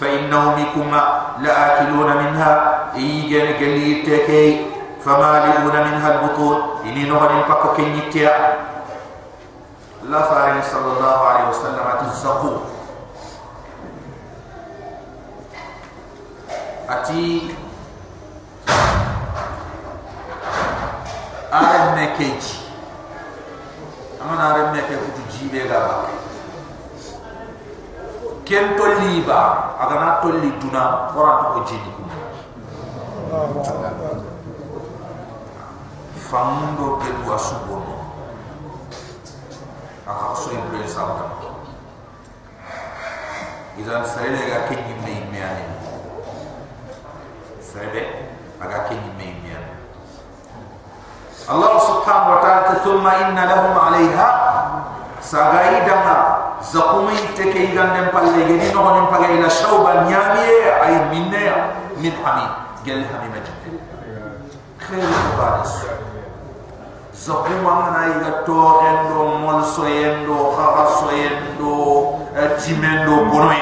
فإنهم 0.00 0.54
بكم 0.54 0.90
لا 1.42 1.54
أكلون 1.66 2.10
منها. 2.22 2.50
يجر 2.94 3.46
قال 3.58 3.74
لك 3.90 4.69
famaliuna 5.00 5.80
minha 5.88 6.06
albutun 6.12 6.84
ini 6.84 7.08
nohonin 7.08 7.44
pakko 7.48 7.72
kenyittia 7.76 8.32
allah 10.04 10.22
farini 10.28 10.62
sallallahu 10.64 11.22
alaihi 11.24 11.48
wasallam 11.52 11.84
ati 11.88 12.06
zaku 12.20 12.52
ati 16.88 17.22
aremme 21.48 22.04
keji 22.20 22.56
amana 24.20 24.42
aremme 24.52 24.80
ke 24.84 24.94
kutu 25.00 25.22
jibe 25.32 25.64
ga 25.64 25.78
bakke 25.88 26.14
ken 28.44 28.76
tolli 28.76 29.24
ba 29.24 29.40
agana 29.80 30.20
tolli 30.20 30.50
duna 30.60 31.08
foranto 31.14 31.46
ko 31.54 31.60
jidi 31.70 31.90
kuma 31.96 32.14
famundo 36.30 37.02
ke 37.02 37.10
du 37.10 37.26
asubono 37.34 37.98
aka 40.06 40.30
so 40.38 40.54
ibre 40.54 40.86
sabda 40.86 41.26
izan 43.74 44.06
sele 44.06 44.38
ga 44.38 44.70
kenyi 44.70 44.94
me 45.02 45.14
me 45.34 45.40
ani 45.42 45.66
aga 48.62 48.78
kenyi 48.86 49.10
me 49.18 49.28
me 49.42 49.58
Allah 51.50 51.82
subhanahu 51.82 52.30
wa 52.30 52.40
ta'ala 52.46 52.78
thumma 52.78 53.26
inna 53.26 53.42
lahum 53.50 53.74
'alayha 53.74 54.28
sagai 55.18 55.82
dama. 55.82 56.46
Zakumi 56.62 57.16
teke 57.34 57.74
igan 57.74 57.90
dem 57.96 58.12
palle 58.14 58.46
gedi 58.46 58.70
no 58.70 58.86
honim 58.86 59.10
palle 59.10 59.34
ila 59.34 59.48
shawban 59.50 60.06
nyamiye 60.06 60.70
ay 60.78 60.94
minne 61.10 61.42
min 61.98 62.14
hamid 62.22 62.52
gel 62.86 63.02
hamid 63.02 63.30
majid. 63.34 63.56
Khair 64.78 65.10
baris 65.34 65.74
zakuma 67.20 67.72
ngana 67.84 68.00
iga 68.16 68.32
to 68.48 68.60
endo 68.88 69.20
mol 69.44 69.60
so 69.60 69.84
endo 69.84 70.56
khaga 70.56 70.84
so 70.96 71.08
endo 71.12 71.74
timendo 72.56 73.28
bonoy. 73.28 73.60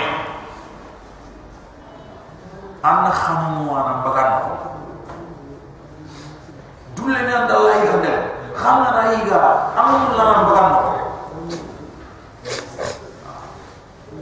An 2.86 3.10
khamu 3.10 3.66
ana 3.74 3.92
bagan. 4.06 4.30
Ko 4.46 4.68
dulle 6.98 7.22
ni 7.22 7.32
anda 7.32 7.54
de 8.02 8.12
khamna 8.58 8.90
na 8.90 9.02
iga 9.14 9.40
amun 9.78 10.12
la 10.18 10.24
nan 10.30 10.42
bagan 10.48 10.68
ko 10.74 10.90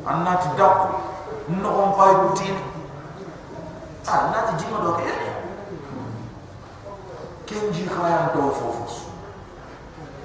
anna 0.07 0.33
ti 0.43 0.49
dakku 0.59 0.89
no 1.63 1.69
on 1.83 1.91
pay 1.97 2.13
butini 2.21 2.63
anna 4.07 4.39
ti 4.47 4.53
jima 4.61 4.79
do 4.85 4.93
ke 5.01 5.09
kenji 7.49 7.85
khayan 7.89 8.31
do 8.35 8.53
fofu 8.59 9.09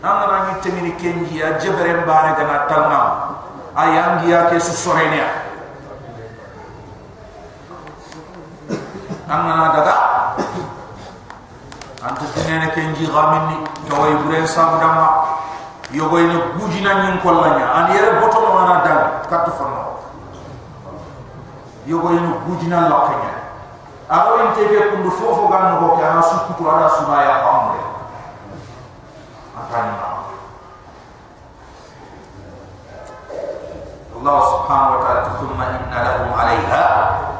anga 0.03 0.25
na 0.27 0.37
ni 0.81 0.91
temini 0.91 0.91
kenji 0.97 1.39
ya 1.39 1.51
jebere 1.59 1.93
mbare 1.93 2.33
gana 2.37 2.59
talna 2.67 2.99
ayangi 3.75 4.31
ya 4.31 4.49
ke 4.49 4.59
su 4.59 4.73
sorenia 4.73 5.25
anga 9.29 9.55
na 9.55 9.67
daga. 9.73 9.95
Anta 12.01 12.25
tinene 12.33 12.67
kenji 12.73 13.05
gamini 13.07 13.63
tawai 13.87 14.15
bure 14.25 14.47
sam 14.47 14.79
dama. 14.81 15.39
Yogo 15.93 16.19
ina 16.19 16.39
gujina 16.57 17.03
nyin 17.03 17.19
kollanya 17.19 17.67
an 17.75 17.91
yere 17.91 18.19
boto 18.19 18.39
no 18.39 18.57
ana 18.63 18.79
dal 18.83 19.27
katto 19.29 19.51
fonno 19.51 19.99
yogo 21.85 22.09
ina 22.15 22.31
gujina 22.47 22.87
lokanya 22.87 23.35
aro 24.07 24.39
in 24.39 24.55
tebe 24.55 24.87
kundu 24.87 25.11
fofo 25.11 25.51
ganno 25.51 25.79
ko 25.83 25.97
ke 25.99 26.03
ana 26.07 26.23
sukutu 26.23 26.63
ana 26.71 26.87
subaya 26.95 27.43
Allah 34.21 34.37
subhanahu 34.53 34.93
wa 34.93 34.99
ta'ala 35.01 35.21
thumma 35.41 35.65
inna 35.81 35.97
lahum 36.05 36.29
'alayha 36.29 36.85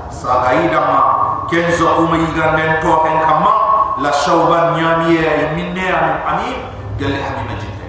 sagaida 0.10 0.82
ma 0.82 1.00
kenzo 1.46 1.86
umay 2.02 2.26
ganden 2.34 2.82
to 2.82 2.90
ken 3.06 3.22
kama 3.22 3.54
la 4.02 4.10
shawban 4.10 4.74
nyamiye 4.74 5.54
minne 5.54 5.86
amin 5.94 6.18
amin 6.26 6.58
gal 6.98 7.14
hamim 7.14 7.54
jidde 7.62 7.88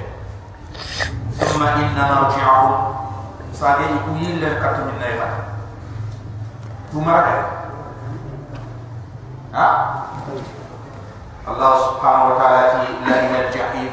thumma 1.40 1.72
inna 1.80 2.04
narji'uhum 2.04 2.72
sage 3.56 3.88
iku 3.96 4.12
yille 4.20 4.60
kat 4.60 4.84
min 4.84 5.00
nayba 5.00 5.56
tumara 6.92 7.36
ha? 9.56 9.66
Allah 11.48 11.72
subhanahu 11.80 12.28
wa 12.28 12.34
ta'ala 12.38 12.62
ti 12.86 13.02
la 13.08 13.16
ila 13.26 13.40
jahim. 13.50 13.90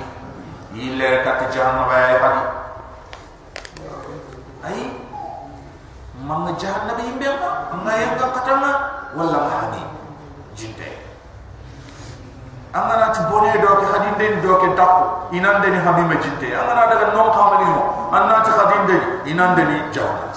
Yille 0.76 1.26
kat 1.26 1.50
jahannam 1.50 1.88
ay 4.64 4.70
fadi 4.70 4.76
ay 4.76 4.82
mang 6.28 6.52
jahannam 6.60 7.00
yimbe 7.00 7.28
ma 7.40 7.80
ngayanga 7.80 8.28
katama 8.36 8.72
wala 9.16 9.40
mahani 9.48 9.84
jinde 10.52 11.00
angana 12.76 13.08
ti 13.16 13.22
bone 13.32 13.56
do 13.56 13.70
ke 13.80 13.86
hadinde 13.88 14.26
ni 14.36 14.38
do 14.44 14.60
ke 14.60 14.68
dakko 14.76 15.32
inande 15.32 15.68
ni 15.72 15.80
hamima 15.80 16.16
jinde 16.20 16.52
angana 16.52 16.92
daga 16.92 17.16
non 17.16 17.32
kamali 17.32 17.66
mo 17.72 17.82
anna 18.12 18.44
ti 18.44 18.52
hadinde 18.52 18.98
inande 19.32 19.64
ni 19.64 19.78
jawna 19.96 20.28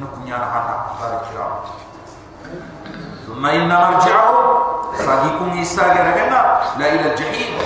no 0.00 0.06
kunya 0.16 0.40
na 0.40 0.48
hana 0.48 0.74
barakira 0.96 1.46
thumma 3.28 3.48
inna 3.52 3.76
marji'u 3.76 4.36
sagikum 4.96 5.52
isaga 5.60 6.08
ragana 6.08 6.40
la 6.80 6.86
ila 6.88 7.12
jahim 7.12 7.60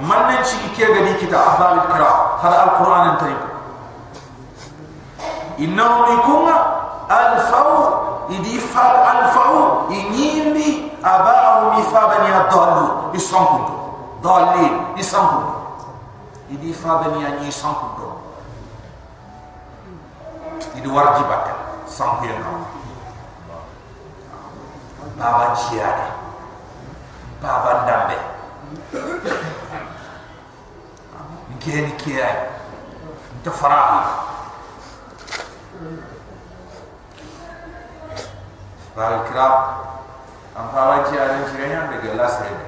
من 0.00 0.40
نشي 0.40 0.76
كي 0.76 0.84
غادي 0.84 1.26
كتا 1.26 1.48
أحبال 1.48 1.72
القراء 1.72 2.38
هذا 2.42 2.64
القرآن 2.64 3.08
الكريم. 3.10 3.38
إنهم 5.58 6.18
يكون 6.18 6.48
الفو 7.10 7.88
يدي 8.28 8.60
فاب 8.60 9.16
الفو 9.16 9.90
ينيمي 9.90 10.92
أباهم 11.04 11.80
يفابن 11.80 12.24
يا 12.24 12.48
ضالون 12.50 13.12
إسانكم 13.16 13.64
ضالين. 14.22 14.94
إسانكم 15.00 15.44
يدي 16.50 16.72
فابن 16.72 17.20
يا 17.20 17.30
نيسانكم 17.40 17.88
إدي 20.76 20.88
يدي 20.88 21.22
بك 21.22 21.46
سانكم 21.88 22.28
بابا 25.18 25.54
جيادي 25.54 26.08
faraha 33.56 34.02
bal 38.96 39.14
kira 39.28 39.48
am 40.56 40.66
fawa 40.72 41.04
ci 41.08 41.18
ala 41.18 41.44
ci 41.48 41.56
ganya 41.58 41.90
de 41.90 41.96
gela 42.00 42.26
sere 42.28 42.64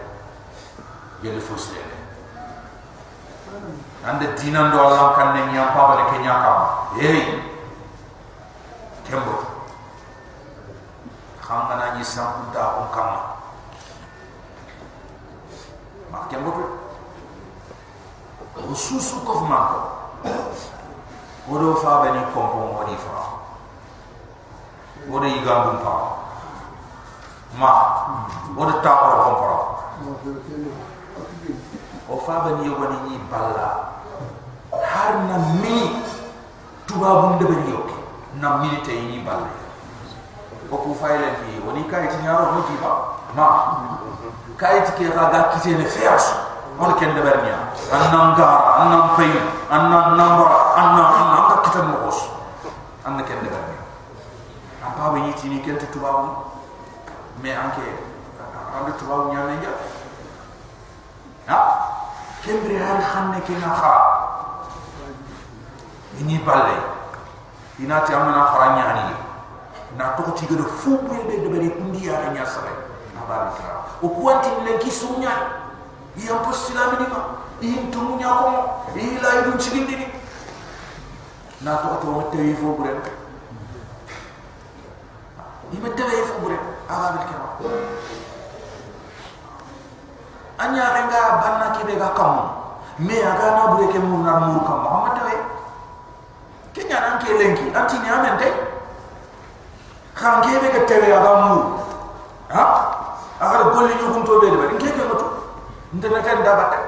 gele 1.22 1.40
fosre 1.40 1.80
ande 4.04 4.26
dinan 4.36 4.70
do 4.72 4.78
Allah 4.82 5.14
kan 5.16 5.28
ne 5.36 5.52
nyam 5.52 5.72
pa 5.72 5.82
bale 5.88 6.04
kenya 6.12 6.34
kam 6.42 6.58
hey 7.00 7.40
kembo 9.08 9.40
khanga 11.40 11.74
na 11.80 11.86
ni 11.96 12.04
sam 12.04 12.50
da 12.52 12.76
on 12.82 12.88
kam 12.92 13.08
ma 16.12 16.26
kembo 16.28 16.50
ko 18.68 18.76
susu 18.76 19.24
ko 19.24 19.48
ma 19.48 19.58
ko 19.72 19.78
odo 21.48 21.80
fa 21.80 22.04
bani 22.04 22.20
kompo 22.36 22.76
ngodi 22.76 22.96
fa. 23.00 23.40
Odo 25.08 25.24
igambum 25.24 25.80
pa 25.80 25.94
ma 27.56 27.72
odo 28.52 28.74
ta 28.84 28.92
ko 28.92 29.08
ko 29.08 29.32
ko 29.40 29.48
o 32.12 32.16
fa 32.20 32.44
bani 32.44 32.68
yogo 32.68 32.84
ni 32.92 32.98
ni 33.08 33.16
balla. 33.32 33.96
Har 34.68 35.16
na 35.24 35.36
mi 35.64 36.04
tuba 36.84 37.24
bum 37.24 37.40
de 37.40 37.44
bani 37.48 37.72
yoke 37.72 37.96
na 38.36 38.60
milite 38.60 38.92
ni 39.08 39.24
balla. 39.24 39.48
O 40.68 40.76
ku 40.76 40.92
fayle 40.92 41.40
fi 41.40 41.56
woni 41.64 41.88
kay 41.88 42.04
ti 42.12 42.20
nyaro 42.20 42.52
no 42.52 42.60
jiba 42.68 42.92
ma 43.32 43.48
kay 44.60 44.84
ti 44.84 44.92
ke 44.92 45.08
ga 45.08 45.32
ga 45.32 45.56
kite 45.56 45.72
ne 45.80 45.88
fias 45.88 46.47
on 46.78 46.94
ken 46.94 47.14
de 47.14 47.20
bernia. 47.22 47.58
Annam 47.90 48.34
gar 48.38 48.78
annam 48.80 49.16
pay 49.16 49.32
annam 49.70 50.14
nambara 50.16 50.58
annam 50.78 51.06
annam 51.18 51.42
ka 51.50 51.56
kitam 51.66 51.86
mo 51.90 51.96
kos 52.06 52.18
an 53.04 53.18
ken 53.26 53.42
de 53.42 53.50
bernia. 53.50 53.82
Am 54.86 54.92
pa 54.94 55.12
ni 55.14 55.60
ken 55.62 55.76
bum 55.98 56.28
mais 57.42 57.56
anke 57.58 57.82
ande 58.78 58.92
tuba 58.98 59.14
bum 59.16 59.34
nyame 59.34 59.58
ja 59.62 59.70
ha? 61.50 61.58
Kembre 62.42 62.78
har 62.78 63.02
xamne 63.02 63.40
ke 63.42 63.52
na 63.58 63.74
xa 63.74 63.92
ini 66.20 66.38
balle 66.46 66.78
ina 67.78 68.00
ti 68.06 68.14
amana 68.14 68.46
xara 68.50 68.68
ñani 68.78 69.14
na 69.96 70.14
to 70.14 70.32
ci 70.36 70.46
gëna 70.46 70.64
fu 70.64 70.98
bu 70.98 71.14
de 71.26 71.42
de 71.42 71.48
bari 71.48 71.70
kundi 71.70 72.06
ya 72.06 72.30
nya 72.30 72.44
sare 72.46 72.70
na 73.14 73.22
ba 73.26 73.50
o 74.02 74.08
kuanti 74.08 74.50
le 74.64 74.78
ki 74.78 74.90
sunya 74.90 75.30
ya 76.18 76.34
postila 76.42 76.98
mi 76.98 77.06
ma 77.06 77.20
in 77.60 77.90
to 77.90 78.00
nya 78.18 78.30
ko 78.42 78.48
ila 78.94 79.28
idu 79.42 79.52
ci 79.58 79.70
gindi 79.70 79.94
ni 79.96 80.06
na 81.62 81.76
to 81.82 81.88
to 82.02 82.08
wette 82.18 82.38
yi 82.38 82.54
fu 82.54 82.74
bu 82.76 82.82
re 82.84 82.92
ima 85.72 85.88
tawe 85.94 86.16
fu 86.28 86.34
bure 86.42 86.56
aga 86.88 87.08
bil 87.14 87.24
kira 87.28 87.46
anya 90.58 90.84
renga 90.96 91.20
banna 91.42 91.66
ki 91.76 91.82
be 91.86 91.94
ga 91.98 92.10
kam 92.18 92.34
me 92.98 93.14
aga 93.22 93.46
na 93.56 93.62
bure 93.74 93.86
ke 93.92 93.98
mun 93.98 94.24
na 94.24 94.38
mun 94.42 94.58
kam 94.66 94.82
ma 94.82 95.12
tawe 95.14 95.34
kenya 96.74 96.98
nan 97.04 97.14
ke 97.22 97.30
lenki 97.38 97.70
anti 97.74 97.96
ni 98.02 98.08
amen 98.08 98.38
te 98.42 98.48
khange 100.18 100.52
be 100.62 100.68
ga 100.74 100.80
tawe 100.88 101.08
aga 101.20 101.32
mu 101.46 101.54
ha 102.50 102.64
aga 103.38 103.70
golli 103.70 103.94
ñu 103.94 104.06
hunto 104.14 104.40
be 104.40 104.50
de 104.50 104.56
ba 104.56 104.66
ke 104.72 104.88
ke 104.96 105.02
matu 105.10 105.27
ndena 105.92 106.20
kan 106.20 106.44
da 106.44 106.52
batte 106.52 106.78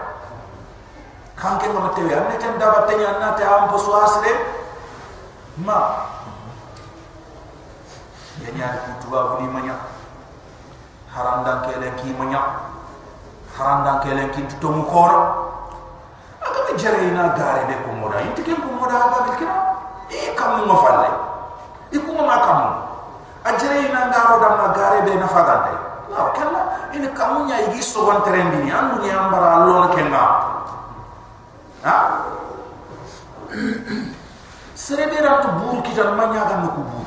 khange 1.40 1.66
ngam 1.72 1.88
tawe 1.96 2.12
an 2.12 2.24
ne 2.28 2.36
tan 2.36 2.58
da 2.60 2.66
batte 2.68 2.92
nya 3.00 3.16
na 3.16 3.32
ta 3.32 3.44
am 3.56 3.68
poso 3.68 3.92
asre 3.96 4.32
ma. 5.64 6.04
Kenya 8.44 8.68
ku 8.84 8.90
tuwa 9.04 9.36
buli 9.36 9.48
manya 9.48 9.76
haranda 11.08 11.64
kele 11.64 11.92
ki 11.96 12.12
manya 12.16 12.40
haranda 13.56 14.00
kele 14.04 14.28
ki 14.32 14.44
to 14.60 14.68
mu 14.68 14.84
koro 14.84 15.20
aga 16.40 16.60
be 16.68 16.72
jere 16.76 17.08
ina 17.08 17.32
gare 17.36 17.64
be 17.68 17.76
ko 17.84 17.92
moda 17.96 18.20
inti 18.20 18.42
ken 18.44 18.60
ko 18.60 18.68
moda 18.68 18.96
ba 19.12 19.18
bil 19.24 19.36
kira? 19.40 19.56
E 20.12 20.34
kam 20.36 20.60
mo 20.68 20.76
falle 20.76 21.08
e 21.88 21.98
ko 22.00 22.10
ma 22.12 22.36
kam 22.44 22.60
a 23.44 23.50
ina 23.56 24.12
da 24.12 24.20
ma 24.60 24.66
gare 24.76 25.04
be 25.08 25.16
na 25.16 25.28
fagante 25.28 25.79
la 26.10 26.34
kala 26.34 26.60
ina 26.94 27.08
kam 27.14 27.46
nya 27.46 27.70
igi 27.70 27.82
so 27.82 28.06
wan 28.06 28.22
trendi 28.26 28.66
ni 28.66 28.70
andu 28.70 28.98
ni 29.02 29.10
ambara 29.10 29.66
lon 29.66 29.94
kenga 29.94 30.24
ha? 31.86 31.96
Serebera 34.74 35.42
to 35.42 35.48
bur 35.60 35.82
ki 35.82 35.94
tan 35.94 36.16
manya 36.18 36.50
ga 36.50 36.56
no 36.62 36.68
ko 36.74 36.82
bur 36.82 37.06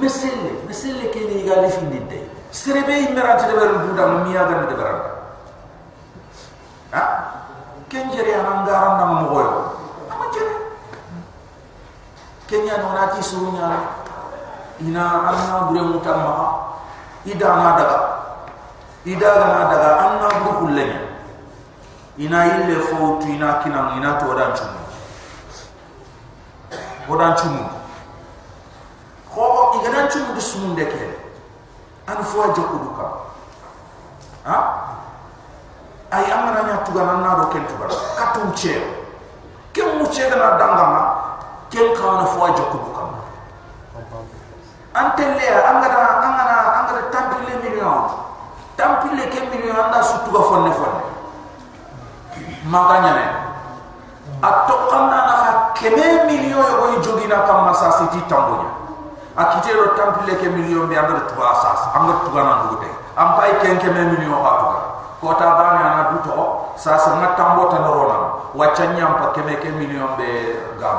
mesele 0.00 0.64
mesele 0.64 1.12
ke 1.12 1.20
ni 1.28 1.44
gali 1.44 1.68
fi 1.68 1.84
ninte 1.84 2.18
serebe 2.48 3.12
imera 3.12 3.36
te 3.36 3.44
de 3.44 3.54
beru 3.60 3.76
buda 3.84 4.04
mo 4.08 4.16
miya 4.24 4.48
gan 4.48 4.64
de 4.64 4.74
beru 4.74 5.00
ha? 6.96 7.02
Ken 7.88 8.08
jere 8.08 8.40
an 8.40 8.64
ngara 8.64 8.88
na 8.96 9.04
mo 9.04 9.28
goyo 9.28 9.52
ama 10.08 10.32
jere 10.32 10.54
kenya 12.48 12.80
no 12.80 12.96
nati 12.96 13.20
surunya 13.20 13.68
ina 14.80 15.04
anna 15.28 15.68
bure 15.68 15.82
mutamma 15.92 16.63
ida 17.24 17.48
na 17.56 17.76
daga 17.76 17.98
ida 19.04 19.28
ga 19.34 19.46
na 19.48 19.60
daga 19.72 19.90
anna 19.98 20.28
buru 20.40 20.58
kullenya 20.58 21.00
ina 22.18 22.44
ille 22.46 22.80
fo 22.80 23.18
ina 23.28 23.60
kinam 23.64 23.96
ina 23.96 24.14
to 24.20 24.34
dan 24.36 24.52
chumu 24.52 24.80
bodan 27.08 27.34
chumu 27.36 27.64
ko 29.34 29.74
igana 29.80 30.08
chumu 30.08 30.34
de 30.34 30.40
sumun 30.40 30.74
de 30.76 30.84
ke 30.84 31.04
an 32.06 32.22
fo 32.24 32.52
jokku 32.52 32.92
ka 32.96 33.06
ha? 34.44 34.56
Ay 36.12 36.30
amana 36.30 36.62
nya 36.62 36.76
tu 36.84 36.92
gana 36.92 37.16
na 37.18 37.34
do 37.40 37.48
ken 37.48 37.66
tu 37.66 37.74
bara 37.80 37.94
katu 38.16 38.52
che 38.52 38.76
kem 39.72 39.98
mu 39.98 40.06
che 40.06 40.28
gana 40.28 40.56
dangama 40.60 41.00
ken 41.70 41.92
ka 41.96 42.20
na 42.20 42.24
fo 42.24 42.46
jokku 42.52 42.78
du 42.84 42.90
ka 42.92 43.02
an 44.94 45.12
telle 45.16 45.48
angada 45.66 46.23
angada 46.94 47.10
tampile 47.10 47.54
million 47.62 48.06
tampile 48.78 49.26
ke 49.30 49.40
million 49.50 49.76
anda 49.76 50.02
su 50.02 50.16
tu 50.24 50.30
ga 50.30 50.42
fonne 50.42 50.70
fonne 50.70 51.02
maganya 52.70 53.12
ne 53.14 53.26
atokana 54.42 55.18
na 55.26 55.34
ka 55.42 55.50
keme 55.74 56.26
million 56.26 56.62
yo 56.62 57.00
jogina 57.02 57.42
kam 57.46 57.66
masasi 57.66 58.06
ti 58.14 58.20
tambonya 58.30 58.70
akite 59.36 59.74
ro 59.74 59.94
tampile 59.98 60.38
ke 60.38 60.48
million 60.48 60.86
bi 60.86 60.94
ambe 60.96 61.18
tuwa 61.26 61.50
asas. 61.50 61.90
Ambe 61.94 62.12
tuwa 62.26 62.42
na 62.42 62.54
ngute 62.64 62.90
am 63.16 63.34
pay 63.38 63.52
ken 63.62 63.78
ke 63.78 63.88
million 63.90 64.38
ha 64.42 64.52
tuwa 64.58 64.78
ko 65.20 65.34
ta 65.34 65.58
bani 65.58 65.80
ana 65.82 66.02
duto 66.14 66.70
sa 66.76 66.98
sa 66.98 67.18
na 67.18 67.34
tambo 67.34 67.66
ta 67.70 67.78
no 67.78 67.90
rona 67.90 68.18
nyam 68.94 69.14
pa 69.18 69.32
ke 69.34 69.42
me 69.42 69.56
ke 69.58 69.70
million 69.74 70.14
be 70.16 70.30
gam 70.78 70.98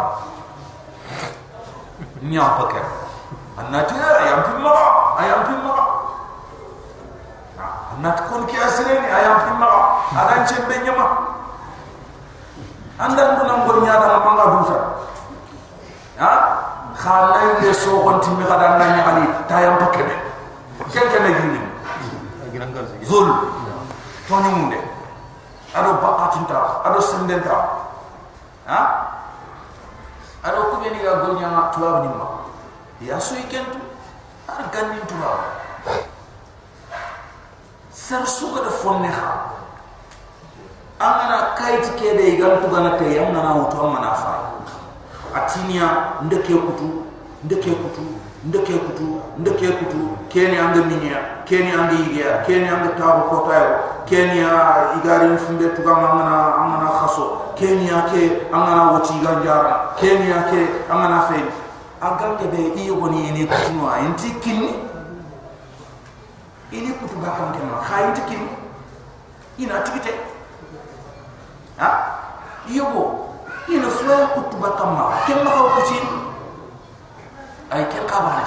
nyam 2.23 2.49
pa 2.59 2.65
ke 2.67 2.81
anati 3.59 3.95
ayam 3.95 4.43
pimma 4.43 5.04
ayam 5.19 5.41
pimma 5.47 5.75
anat 7.95 8.17
kon 8.27 8.43
ki 8.45 8.57
asireni 8.59 9.07
ayam 9.07 9.37
pimma 9.47 9.69
adan 10.11 10.41
chembe 10.43 10.75
nyama 10.83 11.07
andan 12.99 13.39
dunam 13.39 13.59
gol 13.67 13.79
nyaada 13.83 14.07
ma 14.07 14.19
manga 14.23 14.45
dusa 14.55 14.77
ha? 16.19 16.31
Khalay 16.95 17.59
le 17.59 17.73
so 17.75 18.03
gon 18.03 18.23
timi 18.23 18.47
kada 18.47 18.79
na 18.79 18.85
nya 18.95 19.03
ali 19.03 19.27
tayam 19.51 19.75
pakene 19.79 20.15
ken 20.91 21.05
ken 21.11 21.27
gini 21.27 21.59
zul. 23.03 23.27
Toni 24.25 24.49
munde 24.49 24.79
ado 25.75 26.01
bakatinta 26.01 26.81
ado 26.87 26.99
sendenta 27.03 27.57
ha? 28.65 28.79
Ado 30.41 30.71
kubeni 30.71 31.03
ga 31.03 31.21
gol 31.21 31.35
nya 31.35 31.69
tuwa 31.75 31.99
ni 31.99 32.09
ma 32.09 32.25
ya 33.03 33.19
so 33.19 33.35
ikentu 33.35 33.84
ar 34.47 34.65
ganin 34.73 35.01
tuwa 35.07 35.31
sar 37.91 38.25
suga 38.27 38.61
da 38.61 38.69
fonne 38.69 39.07
ha 39.07 39.55
angana 40.99 41.55
kayti 41.57 41.89
kebe 41.99 42.23
igal 42.33 42.61
tugana 42.61 42.97
te 42.97 43.15
yam 43.15 43.33
na 43.33 43.53
wuto 43.53 43.77
amana 43.81 44.13
fa? 44.13 44.33
Atinia 45.35 45.89
ndeke 46.21 46.53
kutu 46.53 47.03
ndeke 47.43 47.71
kutu 47.71 48.01
ndeke 48.45 48.73
kutu 48.73 49.21
ndeke 49.37 49.67
kutu. 49.67 50.17
Keni 50.29 50.57
anga 50.57 50.81
minya 50.85 51.17
keni 51.45 51.71
anga 51.71 51.93
yigia 51.93 52.37
keni 52.45 52.67
anga 52.67 52.89
tawo 52.99 53.21
ko 53.29 53.49
tayo 53.49 53.79
keni 54.05 54.39
ya 54.39 54.51
igari 54.97 55.37
fumbe 55.37 55.67
tugama 55.75 56.09
angana 56.11 56.55
angana 56.55 56.89
khaso. 56.99 57.41
Keni 57.55 57.87
ya 57.87 58.01
ke 58.01 58.47
angana 58.53 58.91
woti 58.91 59.13
ganjara 59.13 59.95
keni 59.99 60.29
ya 60.29 60.43
ke 60.51 60.67
angana 60.91 61.21
fe 61.27 61.43
agal 62.01 62.35
ke 62.35 62.45
be 62.51 62.75
iyo 62.75 62.95
boni 62.99 63.31
ni 63.31 63.47
kutu 63.47 63.79
wa 63.79 63.99
inti 63.99 64.29
kinni 64.43 64.75
ini 66.71 66.91
kutu 66.99 67.15
bakam 67.23 67.55
kema 67.55 67.79
khayiti 67.79 68.21
kinni 68.27 68.49
ina 69.57 69.79
tikite 69.79 70.11
ha? 71.79 71.89
Yobo 72.67 73.29
ina 73.67 73.89
fla 73.89 74.27
kutuba 74.35 74.69
kama 74.75 75.23
kemma 75.27 75.49
ko 75.51 75.63
kuci 75.79 75.99
ay 77.71 77.83
ken 77.87 78.03
ka 78.07 78.19
ba 78.19 78.43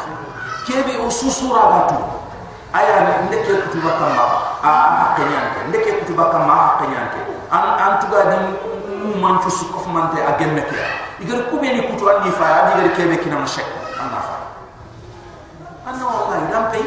ne 0.69 0.95
o 1.01 1.09
susura 1.11 1.63
batu. 1.73 1.97
Aya 2.73 3.01
ne 3.01 3.13
ndeke 3.27 3.65
kutuba 3.65 3.97
kama 3.97 4.25
a 4.61 4.71
a 5.01 5.05
kenyan 5.17 5.47
ke? 5.57 5.61
Ndeke 5.69 5.91
kutuba 6.05 6.29
kama 6.29 6.53
a 6.53 6.69
kenyan 6.83 7.09
ke? 7.09 7.21
An 7.49 7.65
an 7.81 7.93
tuga 8.05 8.21
di 8.29 8.39
mu 9.01 9.17
manchu 9.17 9.49
su 9.51 9.65
kof 9.73 9.87
mante 9.89 10.21
a 10.21 10.37
gemme 10.37 10.61
ke 10.61 11.08
igar 11.21 11.51
kube 11.51 11.67
ni 11.67 11.83
kutu 11.91 12.07
an 12.07 12.23
ni 12.25 12.31
fa 12.31 12.47
adi 12.63 12.83
gar 12.83 12.89
kebe 12.95 13.17
kina 13.19 13.39
ma 13.39 13.47
shek 13.47 13.67
an 13.99 14.07
na 14.15 14.21
fa. 14.23 14.37
Anna 15.91 16.05
wallahi 16.07 16.47
dam 16.53 16.65
pay 16.71 16.85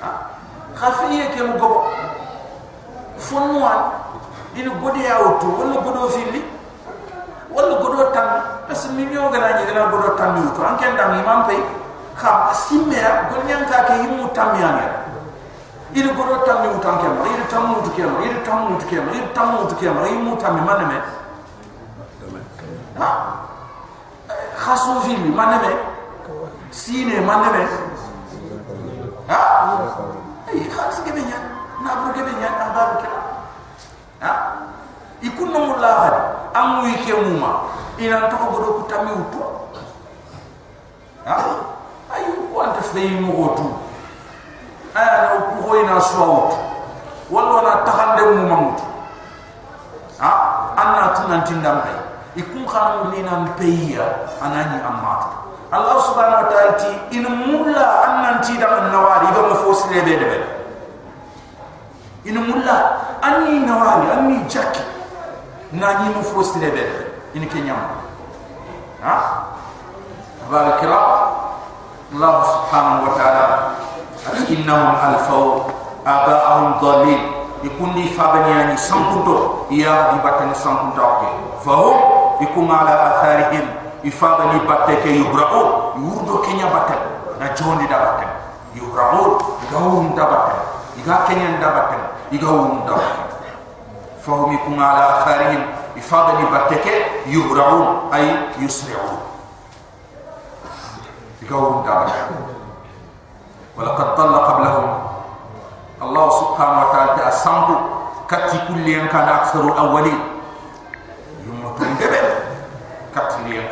ha? 0.00 0.08
Khafiye 0.74 1.30
ke 1.34 1.42
mu 1.42 1.58
gobo. 1.58 1.90
Fonwan 3.18 3.80
dina 4.54 4.70
gode 4.78 5.02
ya 5.02 5.18
wutu 5.18 5.46
wala 5.58 5.76
godo 5.82 6.08
fili. 6.08 6.42
Wala 7.50 7.76
godo 7.82 8.10
tan 8.14 8.28
parce 8.66 8.86
que 8.88 8.92
minyo 8.94 9.28
gana 9.28 9.58
ni 9.58 9.66
gana 9.66 9.90
godo 9.90 10.14
tan 10.16 10.34
ni 10.34 10.40
wutu 10.46 10.62
an 10.62 10.78
ken 10.78 10.96
dam 10.96 11.18
imam 11.18 11.44
pay 11.44 11.58
ka 12.16 12.54
simya 12.54 13.28
gonyan 13.28 13.66
ka 13.66 13.84
ke 13.90 14.06
yimu 14.06 14.30
tam 14.32 14.54
ya 14.54 14.70
ne 14.72 14.86
ina 15.98 16.14
godo 16.14 16.46
tan 16.46 16.62
ni 16.62 16.68
wutu 16.72 16.88
an 16.88 16.96
ken 17.02 17.12
ina 17.26 17.44
tam 17.50 17.74
wutu 17.74 17.90
ken 17.90 18.08
ina 18.22 18.38
tam 18.46 18.72
wutu 18.72 18.86
ken 18.86 19.02
ina 19.12 19.26
tam 19.34 19.58
wutu 19.58 19.74
ken 19.76 19.92
ina 19.92 20.36
tam 20.38 20.64
man 20.64 20.86
me 20.88 20.98
ha 23.02 23.10
khasu 24.62 25.02
fili 25.02 25.30
man 25.34 25.58
me 25.58 25.70
sine 26.70 27.18
man 27.26 27.42
me 27.50 27.62
ha 29.26 29.40
ay 30.46 30.60
khas 30.70 31.02
ke 31.02 31.10
be 31.10 31.22
nyan 31.26 31.42
na 31.82 31.90
bru 31.98 32.14
ke 32.14 32.22
be 32.22 32.32
nyan. 32.38 32.54
Ababu 32.62 32.94
ke 33.02 33.08
ha 34.22 34.30
ikunno 35.18 35.58
mulla 35.66 35.90
hadi 36.06 36.20
amu 36.54 36.86
ike 36.94 37.12
muma. 37.26 37.52
Ina 38.00 38.30
to 38.32 38.36
ko 38.40 38.46
do 38.56 38.68
ku 38.80 38.82
tami 38.88 39.12
utu 39.12 39.42
ha 41.28 41.34
ayu 42.16 42.48
ko 42.50 42.56
anta 42.64 42.80
fey 42.80 43.20
mu 43.20 43.30
gotu 43.36 43.68
aya 44.96 45.28
no 45.28 45.34
ku 45.52 45.68
ko 45.68 45.70
ina 45.76 46.00
suwa 46.00 46.56
wallo 47.30 47.60
na 47.62 47.84
taxande 47.84 48.22
mu 48.32 48.42
mamut 48.48 48.78
ha 50.18 50.30
anna 50.80 51.12
tunan 51.14 51.44
tindam 51.44 51.84
ikun 52.36 52.64
kharu 52.64 53.12
lina 53.12 53.44
mpeya 53.44 54.28
anani 54.40 54.80
amata 54.80 55.42
Allah 55.72 55.96
subhanahu 56.04 56.44
wa 56.44 56.48
ta'ala 56.52 56.72
ti 56.76 56.92
in 57.16 57.24
mulla 57.24 57.86
annan 58.08 58.44
ti 58.44 58.60
da 58.60 58.68
an 58.76 58.92
nawari 58.92 59.28
ba 59.32 59.40
mu 59.48 59.56
fosile 59.56 60.04
be 60.04 60.14
de 60.20 60.28
in 62.28 62.36
mulla 62.40 62.76
anni 63.24 63.64
nawari 63.64 64.08
anni 64.12 64.36
jaki, 64.48 64.84
nani 65.72 66.08
ni 66.08 66.14
mu 66.16 66.22
fosile 66.24 66.68
be 66.72 66.82
de 66.84 66.96
in 67.40 67.48
kenya 67.48 67.76
ha 69.00 69.16
abal 70.44 70.76
Allah 72.12 72.36
subhanahu 72.44 73.08
wa 73.08 73.12
ta'ala 73.16 73.46
innahu 74.52 74.88
alfaw 75.00 75.44
aba'ahum 76.04 76.76
dhalil. 76.84 77.22
Ikun 77.62 77.94
ni 77.94 78.10
fabani 78.12 78.50
ani 78.52 78.76
sankunto 78.76 79.70
ya 79.70 80.10
di 80.12 80.18
batani 80.18 80.50
sankunto 80.52 80.98
ke 81.22 81.28
fahum? 81.62 82.21
فابني 82.41 82.67
يعني 82.67 82.67
سانكونتو 82.67 82.67
يا 82.67 82.67
دي 82.67 82.67
باتني 82.67 82.67
سانكونتو 82.67 82.67
فهم 82.67 82.71
يكون 82.71 82.71
على 82.71 82.93
آثارهم 83.07 83.65
يفابني 84.03 84.59
باتك 84.67 85.05
يبرعو 85.05 85.61
يوردو 85.97 86.41
كينيا 86.41 86.65
باتن 86.65 86.99
نجون 87.41 87.87
دا 87.87 87.97
باتن 87.97 88.27
يبرعو 88.75 89.37
يغاوم 89.71 90.15
دا 90.15 90.23
باتن 90.23 90.59
يغا 90.97 91.17
كينيا 91.27 91.59
دا 91.61 91.69
باتن 91.69 92.01
يغاوم 92.31 92.83
دا 92.87 92.93
باتن 92.93 93.27
فهم 94.25 94.53
يكون 94.53 94.83
على 94.83 95.03
آثارهم 95.17 95.65
يفابني 95.95 96.45
باتك 96.51 96.85
يبرعون 97.25 98.13
أي 98.13 98.35
يسرعون 98.59 99.17
يقوم 101.41 101.83
دابا 101.85 102.11
ولقد 103.77 104.15
ضل 104.15 104.35
قبلهم 104.35 104.99
الله 106.01 106.29
سبحانه 106.29 106.85
وتعالى 106.85 107.27
أسامه 107.27 107.79
كتي 108.29 108.57
كل 108.67 108.87
ين 108.87 109.07
كان 109.07 109.29
أكثر 109.29 109.61
الأولين 109.61 110.19
يمتون 110.19 110.30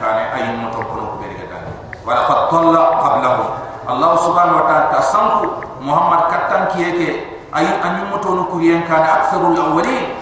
kane 0.00 0.32
ay 0.32 0.56
moto 0.56 0.80
ko 0.80 0.94
ko 0.96 1.14
beri 1.20 1.36
gata 1.44 1.60
wa 2.00 2.16
la 2.16 2.22
talla 2.48 2.82
qablahu 3.04 3.42
allah 3.84 4.10
subhanahu 4.16 4.58
wa 4.58 4.64
ta'ala 4.64 4.86
tasamu 4.96 5.36
muhammad 5.84 6.32
kattan 6.32 6.72
kiye 6.72 6.88
ke 6.96 7.08
ay 7.52 7.66
ay 7.68 8.08
moto 8.08 8.32
no 8.32 8.48
ko 8.48 8.56
yen 8.64 8.82
kane 8.88 9.04
aksarul 9.04 9.52
awwali 9.52 10.16